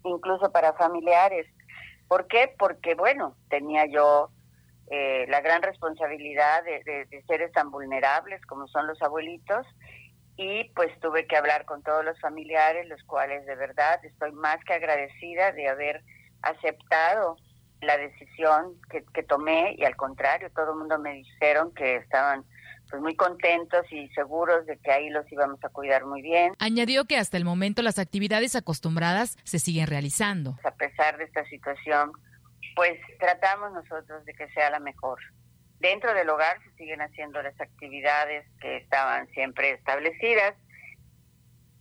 [0.03, 1.45] incluso para familiares.
[2.07, 2.51] ¿Por qué?
[2.57, 4.31] Porque, bueno, tenía yo
[4.89, 9.65] eh, la gran responsabilidad de, seres tan vulnerables como son los abuelitos
[10.37, 14.63] y pues tuve que hablar con todos los familiares, los cuales de verdad estoy más
[14.63, 16.03] que agradecida de haber
[16.41, 17.37] aceptado
[17.81, 22.45] la decisión que, que tomé y al contrario, todo el mundo me dijeron que estaban
[22.89, 26.53] pues muy contentos y seguros de que ahí los íbamos a cuidar muy bien.
[26.59, 30.57] Añadió que hasta el momento las actividades acostumbradas se siguen realizando.
[30.63, 32.11] A pesar de esta situación,
[32.77, 35.17] pues tratamos nosotros de que sea la mejor.
[35.79, 40.53] Dentro del hogar se siguen haciendo las actividades que estaban siempre establecidas.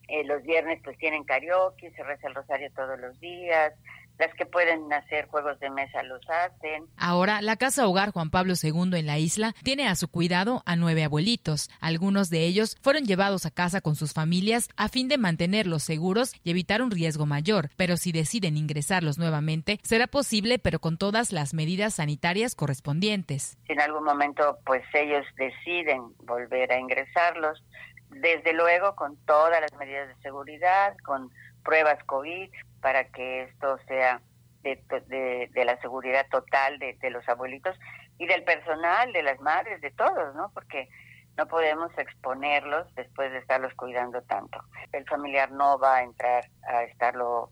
[0.09, 3.75] Eh, los viernes pues tienen karaoke, se reza el rosario todos los días,
[4.19, 6.87] las que pueden hacer juegos de mesa los hacen.
[6.97, 10.77] Ahora, la Casa Hogar Juan Pablo II en la isla tiene a su cuidado a
[10.77, 11.71] nueve abuelitos.
[11.81, 16.35] Algunos de ellos fueron llevados a casa con sus familias a fin de mantenerlos seguros
[16.43, 17.71] y evitar un riesgo mayor.
[17.77, 23.59] Pero si deciden ingresarlos nuevamente, será posible, pero con todas las medidas sanitarias correspondientes.
[23.67, 27.63] Si en algún momento, pues ellos deciden volver a ingresarlos,
[28.11, 31.31] desde luego con todas las medidas de seguridad, con
[31.65, 32.51] pruebas COVID,
[32.87, 34.23] para que esto sea
[34.63, 37.77] de, la seguridad total de, los abuelitos
[38.17, 40.53] y del personal, de las madres, de todos, ¿no?
[40.55, 40.89] Porque
[41.37, 44.61] no podemos exponerlos después de estarlos cuidando tanto.
[44.93, 47.51] El familiar no va a entrar a estarlo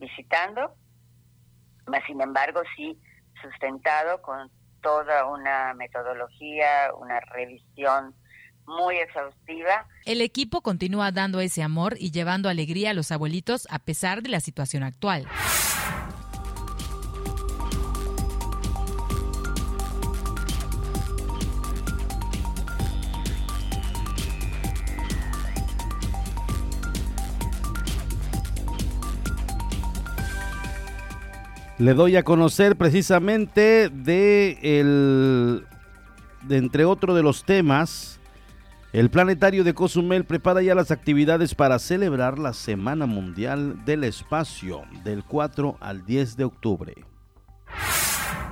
[0.00, 0.74] visitando,
[1.86, 3.00] mas sin embargo sí
[3.40, 4.50] sustentado con
[4.82, 8.14] toda una metodología, una revisión
[8.66, 9.86] muy exhaustiva.
[10.04, 14.30] El equipo continúa dando ese amor y llevando alegría a los abuelitos a pesar de
[14.30, 15.26] la situación actual.
[31.78, 35.66] Le doy a conocer precisamente de el
[36.42, 38.13] de entre otro de los temas
[38.94, 44.82] el planetario de Cozumel prepara ya las actividades para celebrar la Semana Mundial del Espacio
[45.02, 46.94] del 4 al 10 de octubre.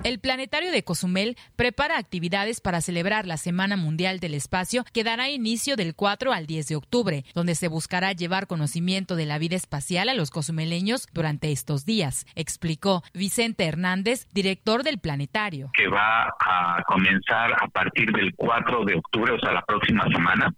[0.05, 5.29] El Planetario de Cozumel prepara actividades para celebrar la Semana Mundial del Espacio que dará
[5.29, 9.55] inicio del 4 al 10 de octubre, donde se buscará llevar conocimiento de la vida
[9.55, 15.71] espacial a los cozumeleños durante estos días, explicó Vicente Hernández, director del Planetario.
[15.73, 20.53] Que va a comenzar a partir del 4 de octubre, o sea, la próxima semana,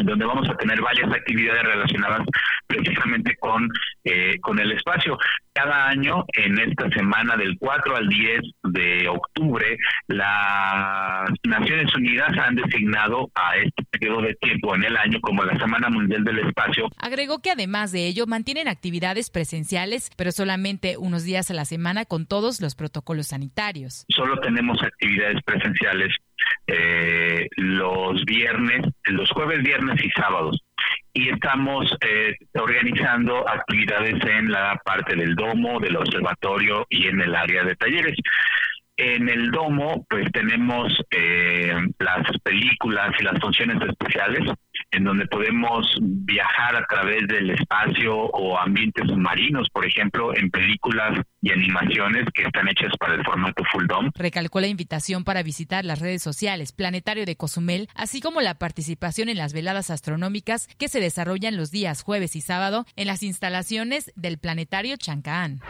[0.00, 2.22] donde vamos a tener varias actividades relacionadas
[2.66, 3.68] precisamente con,
[4.04, 5.18] eh, con el espacio.
[5.52, 9.76] Cada año, en esta semana del 4 al 10 de octubre,
[10.06, 15.58] las Naciones Unidas han designado a este periodo de tiempo en el año como la
[15.58, 16.88] Semana Mundial del Espacio.
[16.96, 22.06] Agregó que además de ello mantienen actividades presenciales, pero solamente unos días a la semana
[22.06, 24.06] con todos los protocolos sanitarios.
[24.08, 26.16] Solo tenemos actividades presenciales
[26.66, 30.60] eh, los viernes, los jueves, viernes y sábados.
[31.12, 37.34] Y estamos eh, organizando actividades en la parte del domo, del observatorio y en el
[37.34, 38.16] área de talleres.
[38.96, 44.40] En el domo, pues tenemos eh, las películas y las funciones especiales,
[44.92, 51.18] en donde podemos viajar a través del espacio o ambientes submarinos, por ejemplo, en películas
[51.40, 54.10] y animaciones que están hechas para el formato full dome.
[54.14, 59.28] Recalcó la invitación para visitar las redes sociales Planetario de Cozumel, así como la participación
[59.28, 64.12] en las veladas astronómicas que se desarrollan los días jueves y sábado en las instalaciones
[64.14, 65.60] del Planetario Chancaán.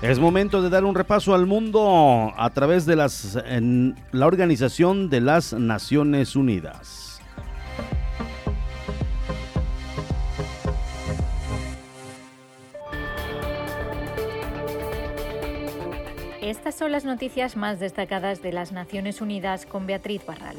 [0.00, 5.10] Es momento de dar un repaso al mundo a través de las, en la Organización
[5.10, 7.07] de las Naciones Unidas.
[16.48, 20.56] Estas son las noticias más destacadas de las Naciones Unidas con Beatriz Barral.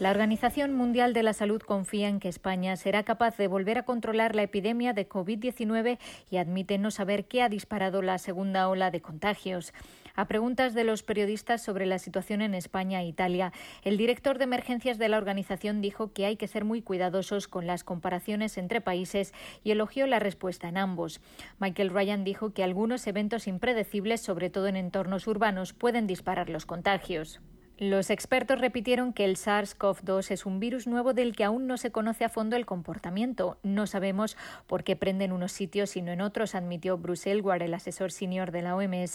[0.00, 3.82] La Organización Mundial de la Salud confía en que España será capaz de volver a
[3.82, 5.98] controlar la epidemia de COVID-19
[6.30, 9.74] y admite no saber qué ha disparado la segunda ola de contagios.
[10.16, 13.52] A preguntas de los periodistas sobre la situación en España e Italia,
[13.82, 17.66] el director de emergencias de la organización dijo que hay que ser muy cuidadosos con
[17.66, 21.20] las comparaciones entre países y elogió la respuesta en ambos.
[21.58, 26.64] Michael Ryan dijo que algunos eventos impredecibles, sobre todo en entornos urbanos, pueden disparar los
[26.64, 27.40] contagios.
[27.78, 31.92] Los expertos repitieron que el SARS-CoV-2 es un virus nuevo del que aún no se
[31.92, 33.58] conoce a fondo el comportamiento.
[33.62, 37.60] No sabemos por qué prende en unos sitios y no en otros, admitió Bruce Elward,
[37.60, 39.14] el asesor senior de la OMS,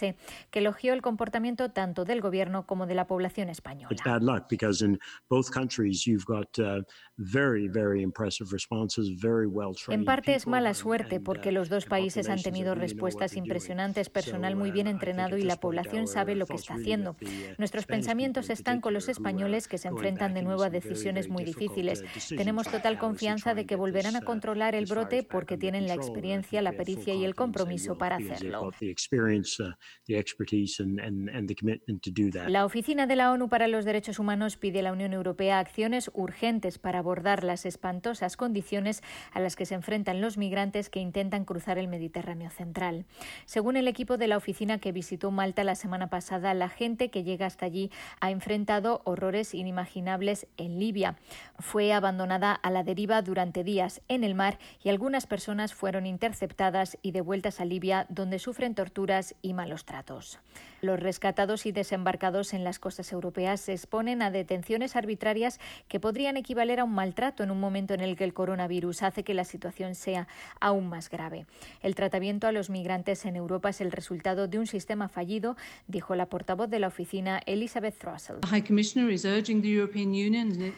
[0.51, 3.89] que elogió el comportamiento tanto del gobierno como de la población española.
[9.87, 14.69] En parte es mala suerte porque los dos países han tenido respuestas impresionantes, personal muy
[14.69, 17.15] bien entrenado y la población sabe lo que está haciendo.
[17.57, 22.03] Nuestros pensamientos están con los españoles que se enfrentan de nuevo a decisiones muy difíciles.
[22.29, 26.73] Tenemos total confianza de que volverán a controlar el brote porque tienen la experiencia, la
[26.73, 28.71] pericia y el compromiso para hacerlo.
[32.49, 36.11] La Oficina de la ONU para los Derechos Humanos pide a la Unión Europea acciones
[36.13, 41.45] urgentes para abordar las espantosas condiciones a las que se enfrentan los migrantes que intentan
[41.45, 43.05] cruzar el Mediterráneo central.
[43.45, 47.23] Según el equipo de la oficina que visitó Malta la semana pasada, la gente que
[47.23, 51.15] llega hasta allí ha enfrentado horrores inimaginables en Libia.
[51.59, 56.97] Fue abandonada a la deriva durante días en el mar y algunas personas fueron interceptadas
[57.03, 60.39] y devueltas a Libia, donde sufren torturas y malos tratos.
[60.81, 66.37] Los rescatados y desembarcados en las costas europeas se exponen a detenciones arbitrarias que podrían
[66.37, 69.45] equivaler a un maltrato en un momento en el que el coronavirus hace que la
[69.45, 70.27] situación sea
[70.59, 71.45] aún más grave.
[71.83, 75.55] El tratamiento a los migrantes en Europa es el resultado de un sistema fallido,
[75.87, 78.37] dijo la portavoz de la oficina Elizabeth Russell.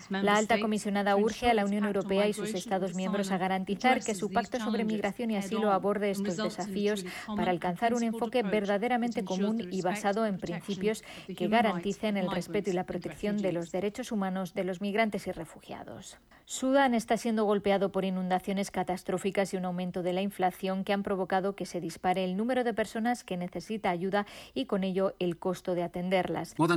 [0.10, 4.16] La alta comisionada urge a la Unión Europea y sus Estados miembros a garantizar que
[4.16, 7.06] su pacto sobre migración y asilo aborde estos desafíos
[7.38, 11.04] para alcanzar un enfoque verdaderamente común y basado en principios
[11.38, 15.32] que garanticen el respeto y la protección de los derechos humanos de los migrantes y
[15.32, 16.18] refugiados.
[16.46, 21.02] Sudán está siendo golpeado por inundaciones catastróficas y un aumento de la inflación que han
[21.02, 25.38] provocado que se dispare el número de personas que necesita ayuda y con ello el
[25.38, 26.54] costo de atenderlas.
[26.60, 26.76] Más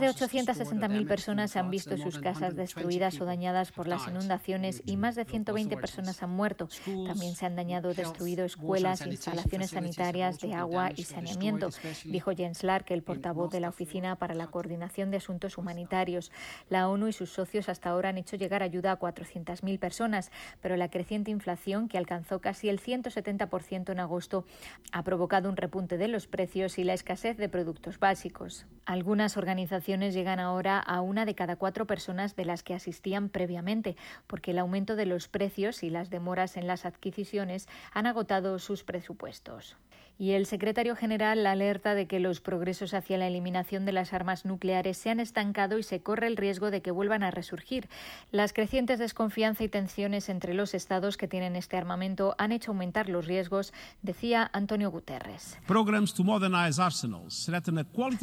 [0.00, 5.14] de 860.000 personas han visto sus casas destruidas o dañadas por las inundaciones y más
[5.14, 6.68] de 120 personas han muerto.
[7.06, 11.70] También se han dañado o destruido escuelas, instalaciones sanitarias de agua y saneamiento,
[12.04, 16.32] dijo Jens Lark, el portavoz de la Oficina para la Coordinación de Asuntos Humanitarios.
[16.68, 20.76] La ONU y sus socios hasta ahora han hecho llegar ayuda a 400.000 personas, pero
[20.76, 24.44] la creciente inflación, que alcanzó casi el 170% en agosto,
[24.92, 28.66] ha provocado un repunte de los precios y la escasez de productos básicos.
[28.84, 33.96] Algunas organizaciones llegan ahora a una de cada cuatro personas de las que asistían previamente,
[34.26, 38.84] porque el aumento de los precios y las demoras en las adquisiciones han agotado sus
[38.84, 39.76] presupuestos.
[40.18, 44.46] Y el secretario general alerta de que los progresos hacia la eliminación de las armas
[44.46, 47.88] nucleares se han estancado y se corre el riesgo de que vuelvan a resurgir.
[48.30, 53.10] Las crecientes desconfianza y tensiones entre los estados que tienen este armamento han hecho aumentar
[53.10, 55.58] los riesgos, decía Antonio Guterres.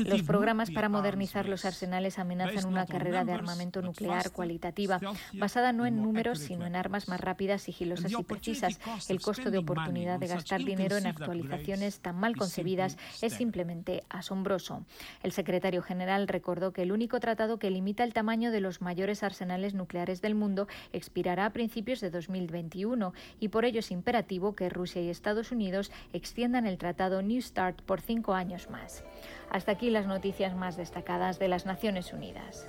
[0.06, 5.00] Los programas para modernizar los arsenales amenazan una carrera de armamento nuclear cualitativa,
[5.34, 8.80] basada no en números, sino en armas más rápidas, sigilosas y precisas.
[9.10, 14.86] El costo de oportunidad de gastar dinero en actualizaciones tan mal concebidas es simplemente asombroso.
[15.22, 19.24] El secretario general recordó que el único tratado que limita el tamaño de los mayores
[19.24, 24.70] arsenales nucleares del mundo expirará a principios de 2021 y por ello es imperativo que
[24.70, 29.04] Rusia y Estados Unidos extiendan el tratado New START por cinco años más.
[29.50, 32.66] Hasta aquí las noticias más destacadas de las Naciones Unidas.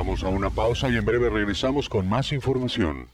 [0.00, 3.06] Vamos a una pausa y en breve regresamos con más información.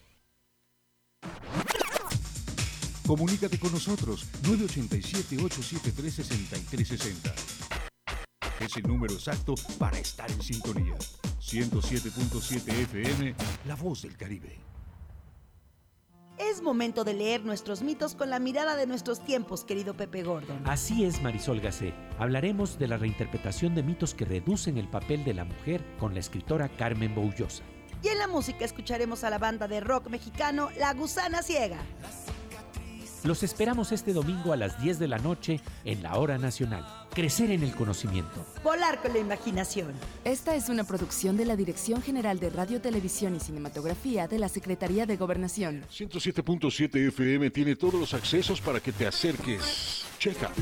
[3.05, 7.33] Comunícate con nosotros 987-873-6360.
[8.61, 10.95] Es el número exacto para estar en sintonía.
[11.41, 13.35] 107.7 FM,
[13.65, 14.57] La Voz del Caribe.
[16.39, 20.61] Es momento de leer nuestros mitos con la mirada de nuestros tiempos, querido Pepe Gordon.
[20.67, 21.95] Así es, Marisol Gacé.
[22.19, 26.21] Hablaremos de la reinterpretación de mitos que reducen el papel de la mujer con la
[26.21, 27.63] escritora Carmen Boullosa.
[28.03, 31.79] Y en la música escucharemos a la banda de rock mexicano La Gusana Ciega.
[33.27, 36.87] Los esperamos este domingo a las 10 de la noche en la Hora Nacional.
[37.13, 38.47] Crecer en el conocimiento.
[38.63, 39.95] Volar con la imaginación.
[40.25, 44.49] Esta es una producción de la Dirección General de Radio, Televisión y Cinematografía de la
[44.49, 45.83] Secretaría de Gobernación.
[45.91, 50.05] 107.7 FM tiene todos los accesos para que te acerques.
[50.21, 50.53] Checa.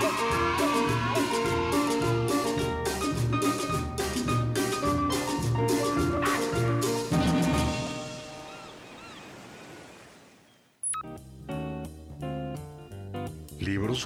[0.00, 1.67] うん。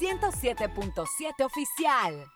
[0.00, 2.35] 107.7 Oficial.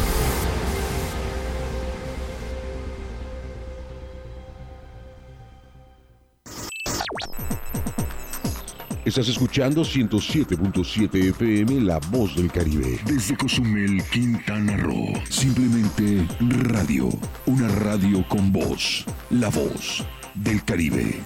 [9.11, 12.97] Estás escuchando 107.7 FM La Voz del Caribe.
[13.05, 15.11] Desde Cozumel, Quintana Roo.
[15.29, 17.09] Simplemente radio.
[17.45, 19.03] Una radio con voz.
[19.29, 21.19] La Voz del Caribe.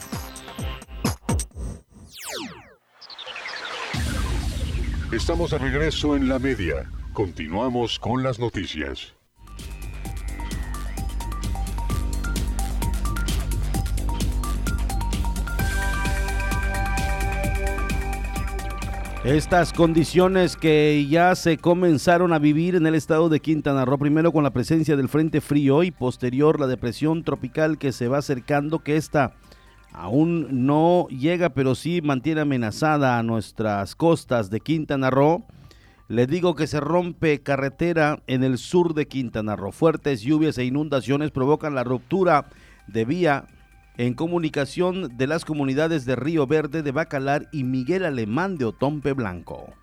[5.11, 6.89] Estamos de regreso en la media.
[7.15, 9.13] Continuamos con las noticias.
[19.23, 24.33] Estas condiciones que ya se comenzaron a vivir en el estado de Quintana Roo, primero
[24.33, 28.79] con la presencia del Frente Frío y posterior la depresión tropical que se va acercando,
[28.79, 29.35] que esta
[29.93, 35.45] aún no llega, pero sí mantiene amenazada a nuestras costas de Quintana Roo.
[36.07, 39.71] Le digo que se rompe carretera en el sur de Quintana Roo.
[39.71, 42.45] Fuertes lluvias e inundaciones provocan la ruptura
[42.85, 43.47] de vía
[43.97, 49.13] en comunicación de las comunidades de Río Verde, de Bacalar y Miguel Alemán de Otompe
[49.13, 49.73] Blanco.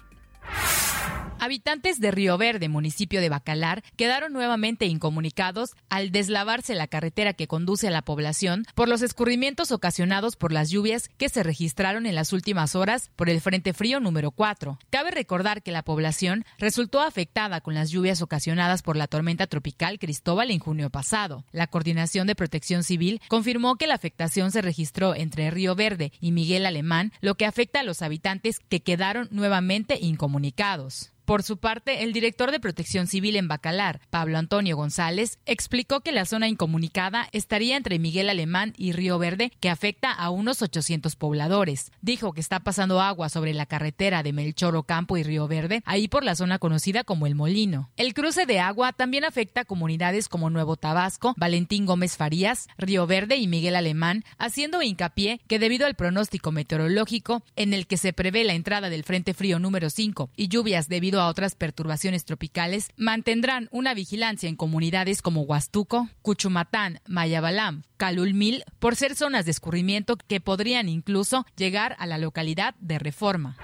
[1.44, 7.48] Habitantes de Río Verde, municipio de Bacalar, quedaron nuevamente incomunicados al deslavarse la carretera que
[7.48, 12.14] conduce a la población por los escurrimientos ocasionados por las lluvias que se registraron en
[12.14, 14.78] las últimas horas por el Frente Frío número 4.
[14.88, 19.98] Cabe recordar que la población resultó afectada con las lluvias ocasionadas por la tormenta tropical
[19.98, 21.44] Cristóbal en junio pasado.
[21.50, 26.30] La Coordinación de Protección Civil confirmó que la afectación se registró entre Río Verde y
[26.30, 31.11] Miguel Alemán, lo que afecta a los habitantes que quedaron nuevamente incomunicados.
[31.24, 36.10] Por su parte, el director de Protección Civil en Bacalar, Pablo Antonio González, explicó que
[36.10, 41.14] la zona incomunicada estaría entre Miguel Alemán y Río Verde, que afecta a unos 800
[41.14, 41.92] pobladores.
[42.00, 46.08] Dijo que está pasando agua sobre la carretera de Melchor Ocampo y Río Verde, ahí
[46.08, 47.90] por la zona conocida como El Molino.
[47.96, 53.06] El cruce de agua también afecta a comunidades como Nuevo Tabasco, Valentín Gómez Farías, Río
[53.06, 58.12] Verde y Miguel Alemán, haciendo hincapié que debido al pronóstico meteorológico, en el que se
[58.12, 62.90] prevé la entrada del Frente Frío número 5 y lluvias debido a otras perturbaciones tropicales,
[62.96, 70.16] mantendrán una vigilancia en comunidades como Huastuco, Cuchumatán, Mayabalam, Calulmil, por ser zonas de escurrimiento
[70.16, 73.56] que podrían incluso llegar a la localidad de Reforma.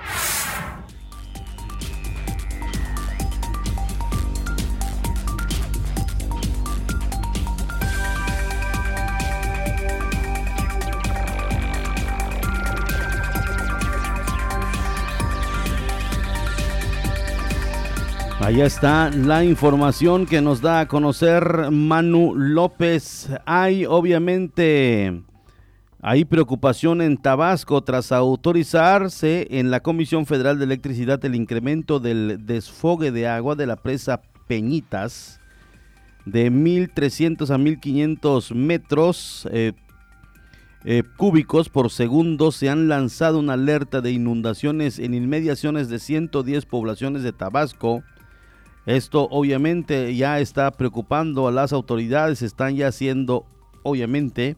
[18.49, 23.29] Allá está la información que nos da a conocer Manu López.
[23.45, 25.23] Hay obviamente
[26.31, 33.11] preocupación en Tabasco tras autorizarse en la Comisión Federal de Electricidad el incremento del desfogue
[33.11, 35.41] de agua de la presa Peñitas
[36.25, 39.75] de 1.300 a 1.500 metros eh,
[40.87, 42.51] eh, cúbicos por segundo.
[42.51, 48.03] Se han lanzado una alerta de inundaciones en inmediaciones de 110 poblaciones de Tabasco
[48.89, 53.45] esto obviamente ya está preocupando a las autoridades, están ya haciendo
[53.83, 54.57] obviamente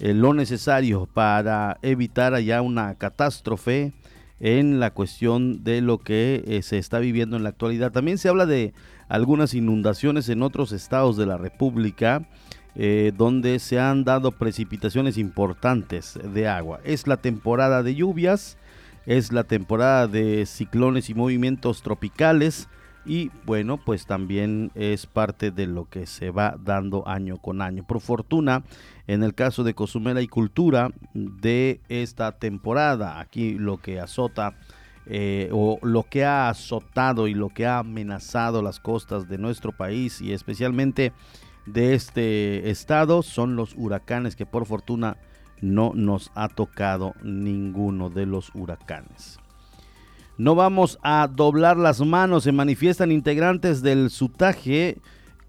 [0.00, 3.92] eh, lo necesario para evitar allá una catástrofe
[4.40, 7.92] en la cuestión de lo que eh, se está viviendo en la actualidad.
[7.92, 8.72] También se habla de
[9.08, 12.26] algunas inundaciones en otros estados de la República.
[12.78, 16.80] Eh, donde se han dado precipitaciones importantes de agua.
[16.84, 18.58] Es la temporada de lluvias,
[19.06, 22.68] es la temporada de ciclones y movimientos tropicales
[23.06, 27.84] y bueno, pues también es parte de lo que se va dando año con año.
[27.86, 28.64] Por fortuna,
[29.06, 34.54] en el caso de Cozumel y Cultura de esta temporada, aquí lo que azota
[35.06, 39.70] eh, o lo que ha azotado y lo que ha amenazado las costas de nuestro
[39.70, 41.12] país y especialmente
[41.64, 45.16] de este estado son los huracanes que por fortuna
[45.60, 49.38] no nos ha tocado ninguno de los huracanes.
[50.38, 54.98] No vamos a doblar las manos, se manifiestan integrantes del sutaje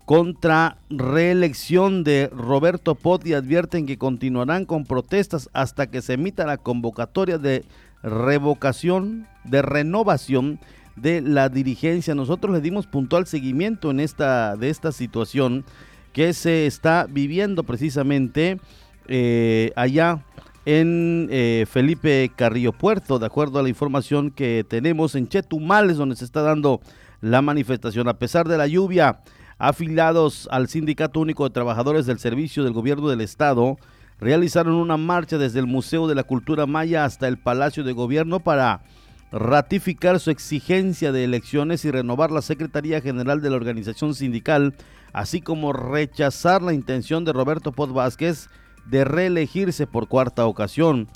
[0.05, 6.45] contra reelección de Roberto Pot y advierten que continuarán con protestas hasta que se emita
[6.45, 7.65] la convocatoria de
[8.01, 10.59] revocación, de renovación
[10.95, 12.15] de la dirigencia.
[12.15, 15.65] Nosotros le dimos puntual seguimiento en esta, de esta situación
[16.13, 18.61] que se está viviendo precisamente
[19.09, 20.23] eh, allá
[20.67, 26.17] en eh, Felipe Carrillo Puerto, de acuerdo a la información que tenemos en Chetumales, donde
[26.17, 26.81] se está dando
[27.21, 28.09] la manifestación.
[28.09, 29.21] A pesar de la lluvia,
[29.59, 33.77] afiliados al Sindicato Único de Trabajadores del Servicio del Gobierno del Estado
[34.19, 38.41] realizaron una marcha desde el Museo de la Cultura Maya hasta el Palacio de Gobierno
[38.41, 38.81] para
[39.31, 44.75] ratificar su exigencia de elecciones y renovar la Secretaría General de la organización sindical,
[45.13, 48.49] así como rechazar la intención de Roberto Pot Vázquez
[48.89, 51.07] de reelegirse por cuarta ocasión.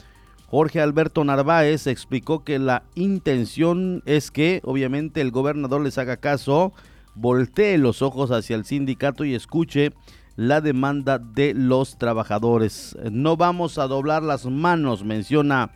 [0.47, 6.73] Jorge Alberto Narváez explicó que la intención es que obviamente el gobernador les haga caso,
[7.15, 9.93] voltee los ojos hacia el sindicato y escuche
[10.35, 12.97] la demanda de los trabajadores.
[13.11, 15.71] No vamos a doblar las manos, menciona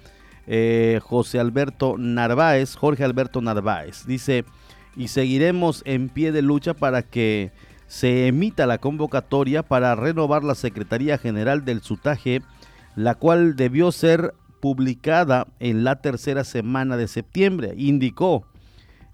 [0.47, 4.05] eh, José Alberto Narváez, Jorge Alberto Narváez.
[4.05, 4.43] Dice,
[4.95, 7.51] y seguiremos en pie de lucha para que
[7.87, 12.41] se emita la convocatoria para renovar la Secretaría General del Sutaje,
[12.95, 17.73] la cual debió ser publicada en la tercera semana de septiembre.
[17.77, 18.45] Indicó,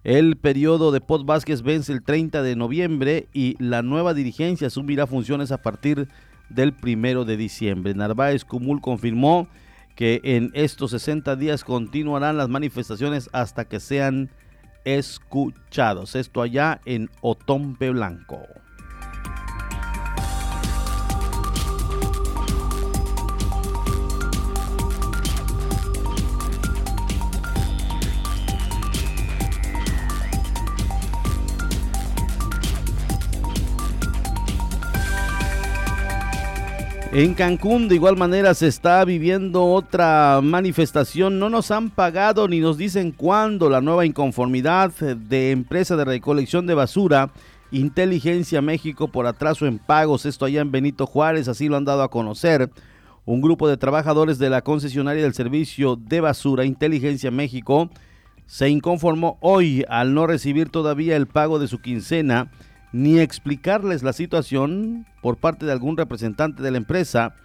[0.03, 5.05] el periodo de Pot Vázquez vence el 30 de noviembre y la nueva dirigencia asumirá
[5.05, 6.07] funciones a partir
[6.49, 7.93] del primero de diciembre.
[7.93, 9.47] Narváez Cumul confirmó
[9.95, 14.30] que en estos 60 días continuarán las manifestaciones hasta que sean
[14.86, 16.15] escuchados.
[16.15, 18.41] Esto allá en Otompe Blanco.
[37.14, 41.39] En Cancún de igual manera se está viviendo otra manifestación.
[41.39, 46.66] No nos han pagado ni nos dicen cuándo la nueva inconformidad de empresa de recolección
[46.68, 47.32] de basura
[47.70, 50.26] Inteligencia México por atraso en pagos.
[50.26, 52.70] Esto allá en Benito Juárez, así lo han dado a conocer.
[53.26, 57.89] Un grupo de trabajadores de la concesionaria del servicio de basura Inteligencia México
[58.45, 62.51] se inconformó hoy al no recibir todavía el pago de su quincena
[62.91, 67.35] ni explicarles la situación por parte de algún representante de la empresa.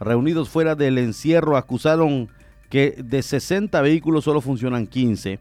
[0.00, 2.28] Reunidos fuera del encierro acusaron
[2.70, 5.38] que de 60 vehículos solo funcionan 15.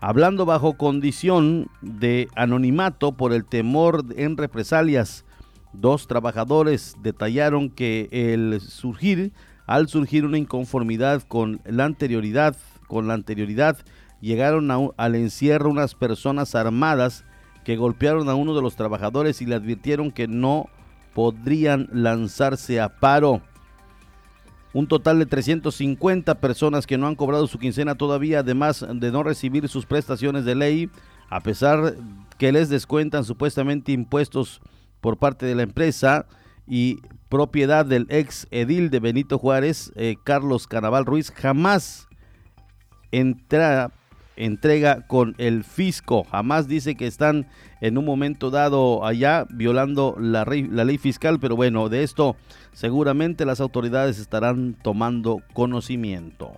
[0.00, 5.24] Hablando bajo condición de anonimato por el temor en represalias,
[5.72, 9.32] dos trabajadores detallaron que el surgir,
[9.66, 12.56] al surgir una inconformidad con la anterioridad,
[12.88, 13.78] con la anterioridad,
[14.20, 17.24] llegaron al encierro unas personas armadas
[17.66, 20.70] que golpearon a uno de los trabajadores y le advirtieron que no
[21.14, 23.42] podrían lanzarse a paro.
[24.72, 29.24] Un total de 350 personas que no han cobrado su quincena todavía, además de no
[29.24, 30.90] recibir sus prestaciones de ley,
[31.28, 31.96] a pesar
[32.38, 34.60] que les descuentan supuestamente impuestos
[35.00, 36.26] por parte de la empresa
[36.68, 42.06] y propiedad del ex edil de Benito Juárez, eh, Carlos Canaval Ruiz, jamás
[43.10, 43.90] entra
[44.36, 46.24] entrega con el fisco.
[46.24, 47.46] Jamás dice que están
[47.80, 52.36] en un momento dado allá violando la, ley fiscal, pero bueno, de esto
[52.72, 56.52] seguramente las autoridades estarán tomando conocimiento.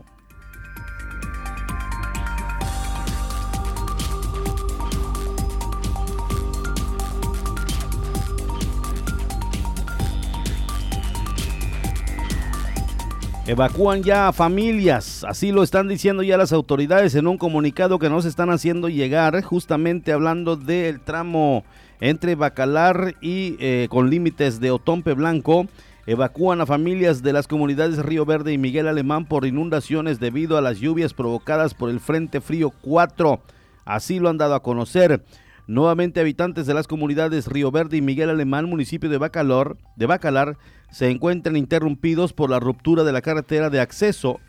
[13.48, 18.10] Evacúan ya a familias, así lo están diciendo ya las autoridades en un comunicado que
[18.10, 21.64] nos están haciendo llegar, justamente hablando del tramo
[21.98, 25.66] entre Bacalar y eh, con límites de Otompe Blanco.
[26.04, 30.60] Evacúan a familias de las comunidades Río Verde y Miguel Alemán por inundaciones debido a
[30.60, 33.40] las lluvias provocadas por el Frente Frío 4.
[33.86, 35.22] Así lo han dado a conocer.
[35.68, 40.56] Nuevamente habitantes de las comunidades Río Verde y Miguel Alemán, municipio de Bacalar,
[40.90, 44.40] se encuentran interrumpidos por la ruptura de la carretera de acceso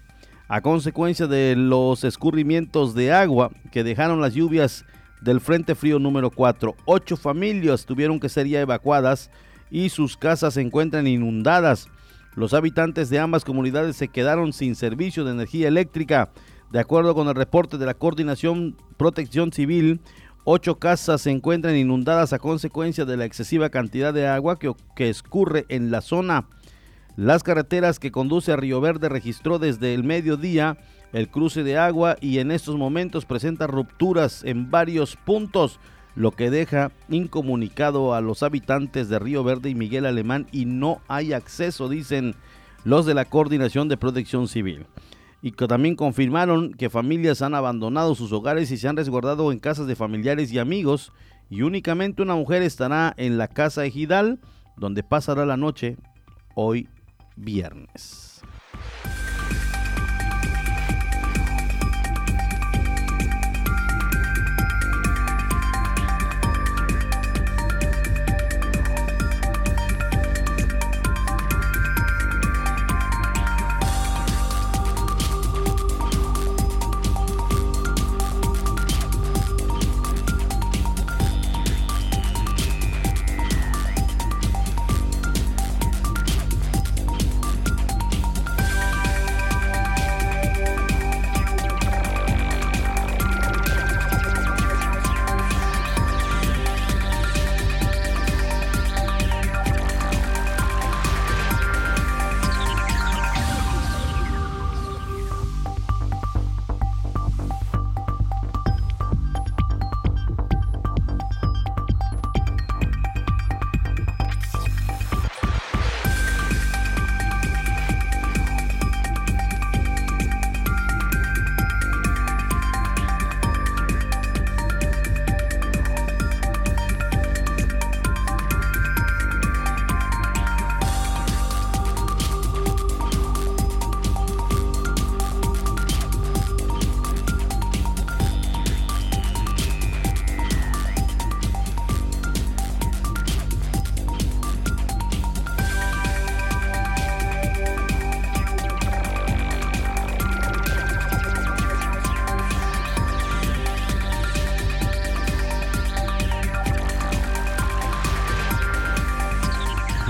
[0.48, 4.86] a consecuencia de los escurrimientos de agua que dejaron las lluvias
[5.20, 6.74] del Frente Frío número 4.
[6.86, 9.30] Ocho familias tuvieron que ser ya evacuadas
[9.70, 11.90] y sus casas se encuentran inundadas.
[12.34, 16.30] Los habitantes de ambas comunidades se quedaron sin servicio de energía eléctrica.
[16.72, 20.00] De acuerdo con el reporte de la Coordinación Protección Civil,
[20.52, 25.08] Ocho casas se encuentran inundadas a consecuencia de la excesiva cantidad de agua que, que
[25.08, 26.48] escurre en la zona.
[27.16, 30.80] Las carreteras que conduce a Río Verde registró desde el mediodía
[31.14, 35.80] el cruce de agua y en estos momentos presenta rupturas en varios puntos,
[36.16, 41.00] lo que deja incomunicado a los habitantes de Río Verde y Miguel Alemán y no
[41.08, 42.34] hay acceso, dicen
[42.84, 44.88] los de la Coordinación de Protección Civil
[45.42, 49.60] y que también confirmaron que familias han abandonado sus hogares y se han resguardado en
[49.60, 51.14] casas de familiares y amigos
[51.50, 54.40] y únicamente una mujer estará en la casa ejidal
[54.78, 55.98] donde pasará la noche
[56.56, 56.88] hoy
[57.36, 58.29] viernes.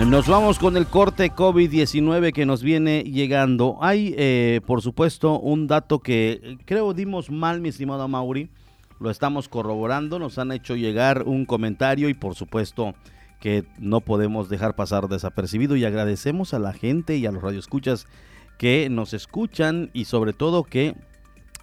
[0.10, 3.78] Nos vamos con el corte COVID-19 que nos viene llegando.
[3.80, 8.50] Hay, eh, por supuesto, un dato que creo dimos mal, mi estimado Mauri.
[9.00, 12.96] Lo estamos corroborando, nos han hecho llegar un comentario y por supuesto
[13.40, 18.08] que no podemos dejar pasar desapercibido y agradecemos a la gente y a los radioescuchas
[18.58, 20.96] que nos escuchan y sobre todo que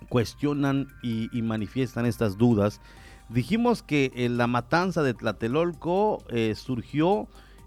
[0.08, 2.80] cuestionan y, manifiestan estas dudas.
[3.28, 7.26] Dijimos que eh, la matanza de Tlatelolco eh, surgió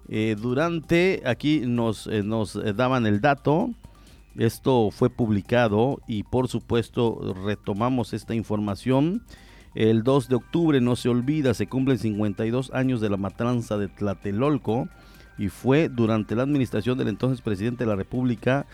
[0.09, 3.69] eh, durante, aquí nos, nos daban el dato,
[4.37, 9.23] esto fue publicado y por supuesto retomamos esta información.
[9.75, 13.87] El 2 de octubre, no se olvida, se cumplen 52 años de la matanza de
[13.87, 14.87] Tlatelolco
[15.37, 18.65] y fue durante la administración del entonces presidente de la República,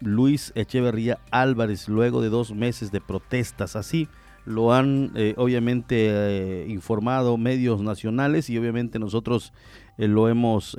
[0.00, 3.74] Luis Echeverría Álvarez, luego de dos meses de protestas.
[3.74, 4.08] Así
[4.44, 9.52] lo han eh, obviamente eh, informado medios nacionales y obviamente nosotros
[9.98, 10.76] eh, lo hemos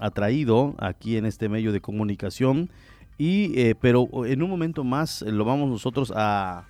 [0.00, 2.70] atraído aquí en este medio de comunicación.
[3.18, 6.66] Y, pero en un momento más lo vamos nosotros a,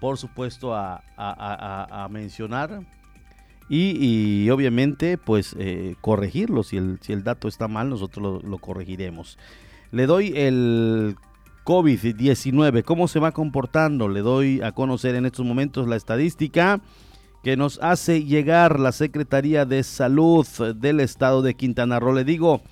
[0.00, 2.80] por supuesto, a, mencionar
[3.68, 5.54] y, obviamente pues
[6.00, 6.62] corregirlo.
[6.62, 9.38] Si el, si el dato está mal, nosotros lo corregiremos.
[9.90, 11.16] Le doy el
[11.64, 14.08] COVID-19, cómo se va comportando.
[14.08, 16.80] Le doy a conocer en estos momentos la estadística
[17.42, 22.12] que nos hace llegar la Secretaría de Salud del Estado de Quintana Roo.
[22.12, 22.62] Le digo,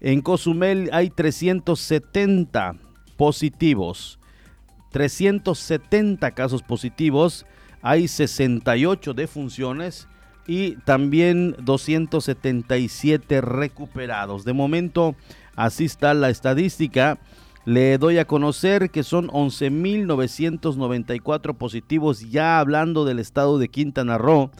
[0.00, 2.76] en Cozumel hay 370
[3.16, 4.18] positivos.
[4.90, 7.44] 370 casos positivos,
[7.82, 10.08] hay 68 defunciones
[10.46, 14.44] y también 277 recuperados.
[14.44, 15.16] De momento,
[15.56, 17.18] Así está la estadística.
[17.66, 24.52] Le doy a conocer que son 11.994 positivos ya hablando del estado de Quintana Roo,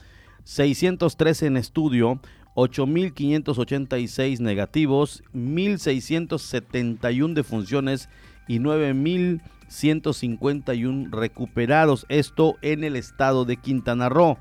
[0.42, 2.18] 613 en estudio,
[2.56, 8.08] 8.586 negativos, 1.671 defunciones
[8.48, 12.06] y 9.151 recuperados.
[12.08, 14.36] Esto en el estado de Quintana Roo.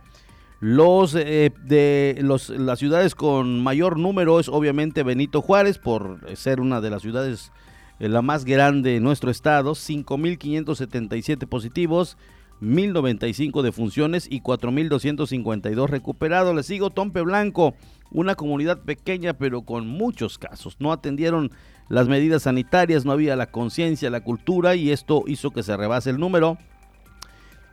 [0.60, 6.62] Los eh, de los, las ciudades con mayor número es obviamente Benito Juárez, por ser
[6.62, 7.52] una de las ciudades
[8.00, 12.18] la más grande de nuestro estado, 5.577 positivos,
[12.62, 16.56] 1.095 defunciones y 4.252 recuperados.
[16.56, 17.76] Les sigo Tompe Blanco,
[18.12, 20.76] una comunidad pequeña pero con muchos casos.
[20.80, 21.52] No atendieron
[21.90, 26.10] las medidas sanitarias, no había la conciencia, la cultura y esto hizo que se rebase
[26.10, 26.58] el número.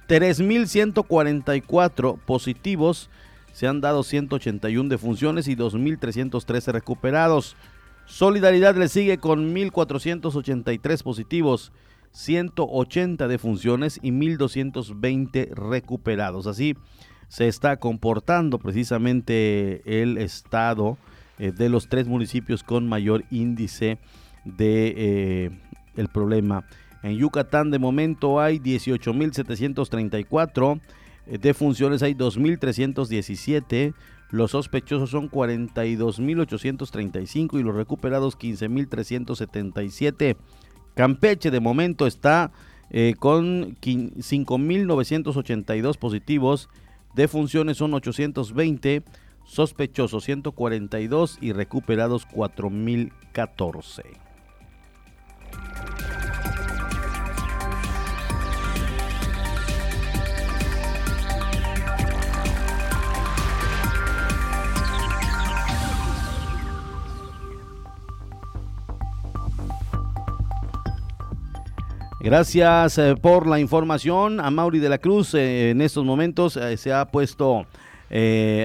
[0.08, 3.08] 3.144 positivos,
[3.52, 7.56] se han dado 181 defunciones y 2.313 recuperados.
[8.06, 11.72] Solidaridad le sigue con 1.483 positivos,
[12.12, 16.46] 180 defunciones y 1.220 recuperados.
[16.46, 16.76] Así
[17.28, 20.98] se está comportando precisamente el estado
[21.38, 23.98] eh, de los tres municipios con mayor índice
[24.44, 25.50] de eh,
[25.96, 26.66] el problema
[27.02, 30.80] en Yucatán de momento hay 18.734
[31.26, 33.92] eh, defunciones, hay 2.317.
[34.32, 40.36] Los sospechosos son 42.835 y los recuperados 15.377.
[40.94, 42.50] Campeche de momento está
[42.88, 46.70] eh, con 5.982 positivos.
[47.14, 49.02] Defunciones son 820,
[49.44, 54.31] sospechosos 142 y recuperados 4.014.
[72.22, 75.34] Gracias eh, por la información a Mauri de la Cruz.
[75.34, 77.66] Eh, en estos momentos eh, se ha puesto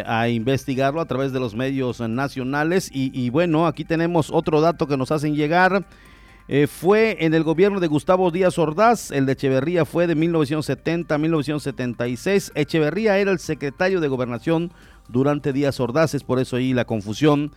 [0.05, 2.91] a investigarlo a través de los medios nacionales.
[2.93, 5.85] Y, bueno, aquí tenemos otro dato que nos hacen llegar.
[6.67, 11.17] fue en el gobierno de Gustavo Díaz Ordaz, el de Echeverría fue de 1970 a
[11.17, 12.51] 1976.
[12.55, 14.73] Echeverría era el secretario de gobernación
[15.07, 17.53] durante Díaz Ordaz, es por eso ahí la confusión.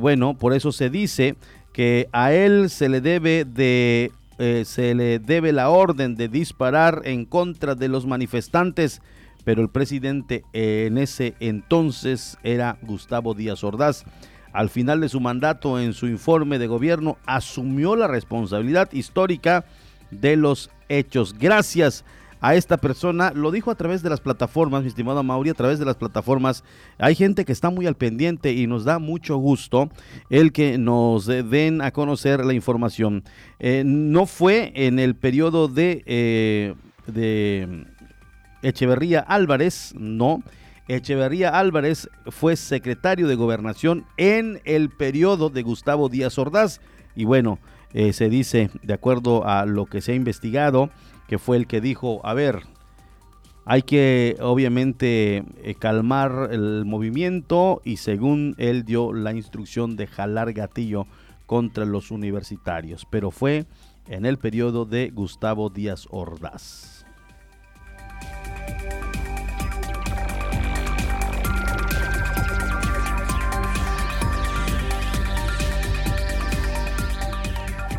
[0.00, 1.36] bueno, por eso se dice
[1.74, 7.02] que a él se le debe de eh, se le debe la orden de disparar
[7.04, 9.02] en contra de los manifestantes,
[9.44, 14.04] pero el presidente en ese entonces era Gustavo Díaz Ordaz.
[14.52, 19.64] Al final de su mandato, en su informe de gobierno, asumió la responsabilidad histórica
[20.10, 21.34] de los hechos.
[21.38, 22.04] Gracias
[22.42, 23.32] a esta persona.
[23.34, 26.64] Lo dijo a través de las plataformas, mi estimado Mauri, a través de las plataformas.
[26.98, 29.88] Hay gente que está muy al pendiente y nos da mucho gusto
[30.28, 33.22] el que nos den a conocer la información.
[33.60, 36.74] Eh, no fue en el periodo de, eh,
[37.06, 37.86] de
[38.62, 40.42] Echeverría Álvarez, no.
[40.88, 46.80] Echeverría Álvarez fue secretario de gobernación en el periodo de Gustavo Díaz Ordaz.
[47.14, 47.60] Y bueno,
[47.94, 50.90] eh, se dice, de acuerdo a lo que se ha investigado,
[51.32, 52.60] que fue el que dijo, a ver,
[53.64, 60.52] hay que obviamente eh, calmar el movimiento y según él dio la instrucción de jalar
[60.52, 61.06] gatillo
[61.46, 63.64] contra los universitarios, pero fue
[64.08, 67.06] en el periodo de Gustavo Díaz Ordaz.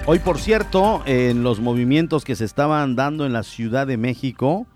[0.05, 4.67] Hoy, por cierto, en los movimientos que se estaban dando en la Ciudad de México,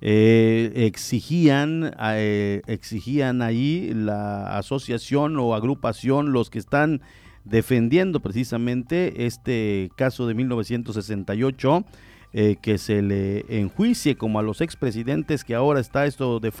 [0.00, 7.02] eh, exigían, eh, exigían ahí la asociación o agrupación, los que están
[7.44, 11.84] defendiendo precisamente este caso de 1968,
[12.32, 16.54] eh, que se le enjuicie como a los expresidentes, que ahora está esto de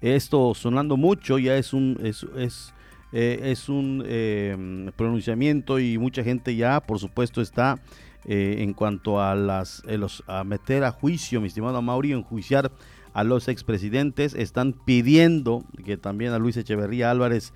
[0.00, 2.74] esto sonando mucho, ya es un, es
[3.16, 7.78] eh, es un eh, pronunciamiento y mucha gente ya, por supuesto, está
[8.24, 12.72] eh, en cuanto a las los, a meter a juicio, mi estimado Mauri, enjuiciar
[13.12, 17.52] a los expresidentes, están pidiendo que también a Luis Echeverría Álvarez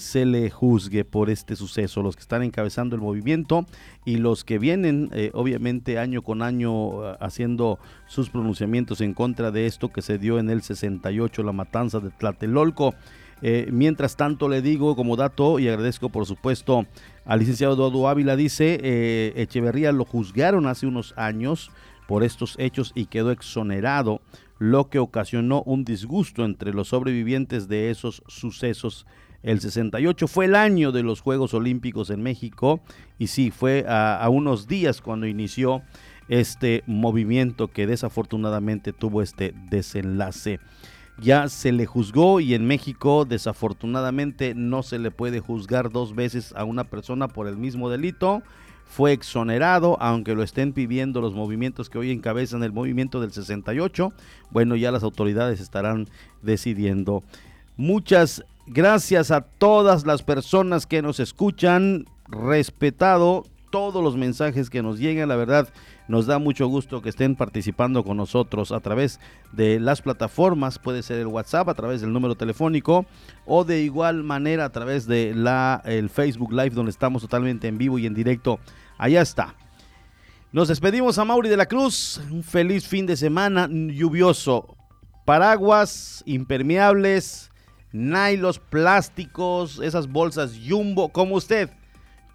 [0.00, 3.64] se le juzgue por este suceso, los que están encabezando el movimiento
[4.04, 7.78] y los que vienen obviamente año con año haciendo
[8.08, 12.10] sus pronunciamientos en contra de esto que se dio en el 68, la matanza de
[12.10, 12.96] Tlatelolco.
[13.42, 16.86] Eh, mientras tanto, le digo como dato y agradezco por supuesto
[17.24, 21.70] al licenciado Eduardo Ávila, dice, eh, Echeverría lo juzgaron hace unos años
[22.06, 24.20] por estos hechos y quedó exonerado,
[24.58, 29.06] lo que ocasionó un disgusto entre los sobrevivientes de esos sucesos.
[29.42, 32.80] El 68 fue el año de los Juegos Olímpicos en México
[33.18, 35.82] y sí, fue a unos días cuando inició
[36.28, 40.60] este movimiento que desafortunadamente tuvo este desenlace
[41.20, 46.54] ya se le juzgó y en México desafortunadamente no se le puede juzgar dos veces
[46.56, 48.42] a una persona por el mismo delito.
[48.86, 54.12] Fue exonerado, aunque lo estén pidiendo los movimientos que hoy encabezan el movimiento del 68.
[54.50, 56.08] Bueno, ya las autoridades estarán
[56.40, 57.22] decidiendo.
[57.76, 62.06] Muchas gracias a todas las personas que nos escuchan.
[62.28, 65.68] Respetado todos los mensajes que nos llegan, la verdad
[66.08, 69.20] nos da mucho gusto que estén participando con nosotros a través
[69.52, 73.04] de las plataformas, puede ser el WhatsApp a través del número telefónico
[73.46, 77.76] o de igual manera a través de la el Facebook Live donde estamos totalmente en
[77.76, 78.58] vivo y en directo.
[78.96, 79.54] Allá está.
[80.50, 82.22] Nos despedimos a Mauri de la Cruz.
[82.30, 84.76] Un feliz fin de semana lluvioso.
[85.26, 87.50] Paraguas impermeables,
[87.92, 91.68] nailos plásticos, esas bolsas jumbo, como usted,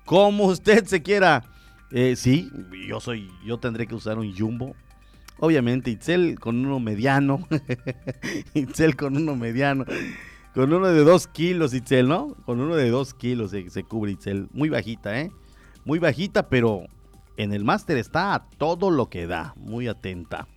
[0.06, 1.44] como usted se quiera
[1.96, 2.50] eh, sí,
[2.88, 4.76] yo soy, yo tendré que usar un jumbo.
[5.38, 7.48] Obviamente, Itzel con uno mediano.
[8.56, 9.86] Itzel con uno mediano.
[10.56, 12.36] Con uno de dos kilos, Itzel, ¿no?
[12.46, 14.48] Con uno de dos kilos se, cubre Itzel.
[14.54, 15.32] Muy bajita, ¿eh?
[15.86, 16.88] Muy bajita, pero
[17.38, 19.54] en el máster está a todo lo que da.
[19.56, 20.48] Muy atenta.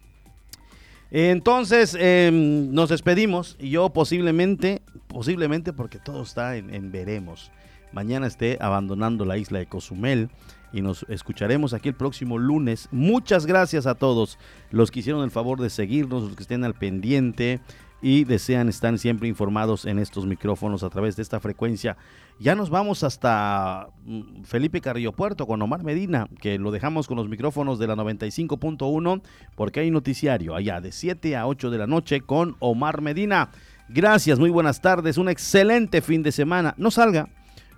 [1.11, 3.57] Entonces, em, nos despedimos.
[3.61, 7.51] Y yo posiblemente, posiblemente porque todo está en veremos.
[7.93, 10.31] Mañana esté abandonando la isla de Cozumel
[10.73, 12.89] y nos escucharemos aquí el próximo lunes.
[12.91, 14.39] Muchas gracias a todos
[14.71, 17.61] los que hicieron el favor de seguirnos, los que estén al pendiente
[18.03, 21.97] y desean estar siempre informados en estos micrófonos a través de esta frecuencia.
[22.39, 27.17] Ya nos vamos hasta mm, Felipe Carrillo Puerto con Omar Medina, que lo dejamos con
[27.17, 29.23] los micrófonos de la 95.1
[29.55, 33.51] porque hay noticiario allá de 7 a 8 de la noche con Omar Medina.
[33.89, 36.75] Gracias, muy buenas tardes, un excelente fin de semana.
[36.77, 37.29] No salga,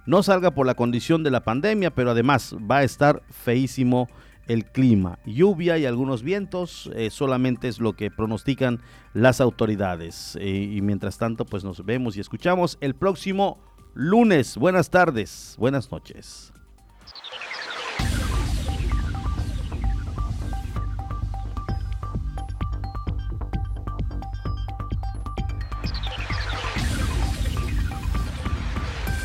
[0.09, 4.09] no salga por la condición de la pandemia, pero además va a estar feísimo
[4.47, 5.19] el clima.
[5.27, 8.81] Lluvia y algunos vientos eh, solamente es lo que pronostican
[9.13, 10.39] las autoridades.
[10.41, 13.59] Eh, y mientras tanto, pues nos vemos y escuchamos el próximo
[13.93, 14.57] lunes.
[14.57, 16.55] Buenas tardes, buenas noches.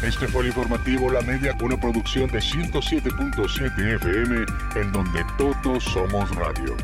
[0.03, 4.45] Este fue el informativo La Media, una producción de 107.7 FM,
[4.75, 6.75] en donde todos somos radio.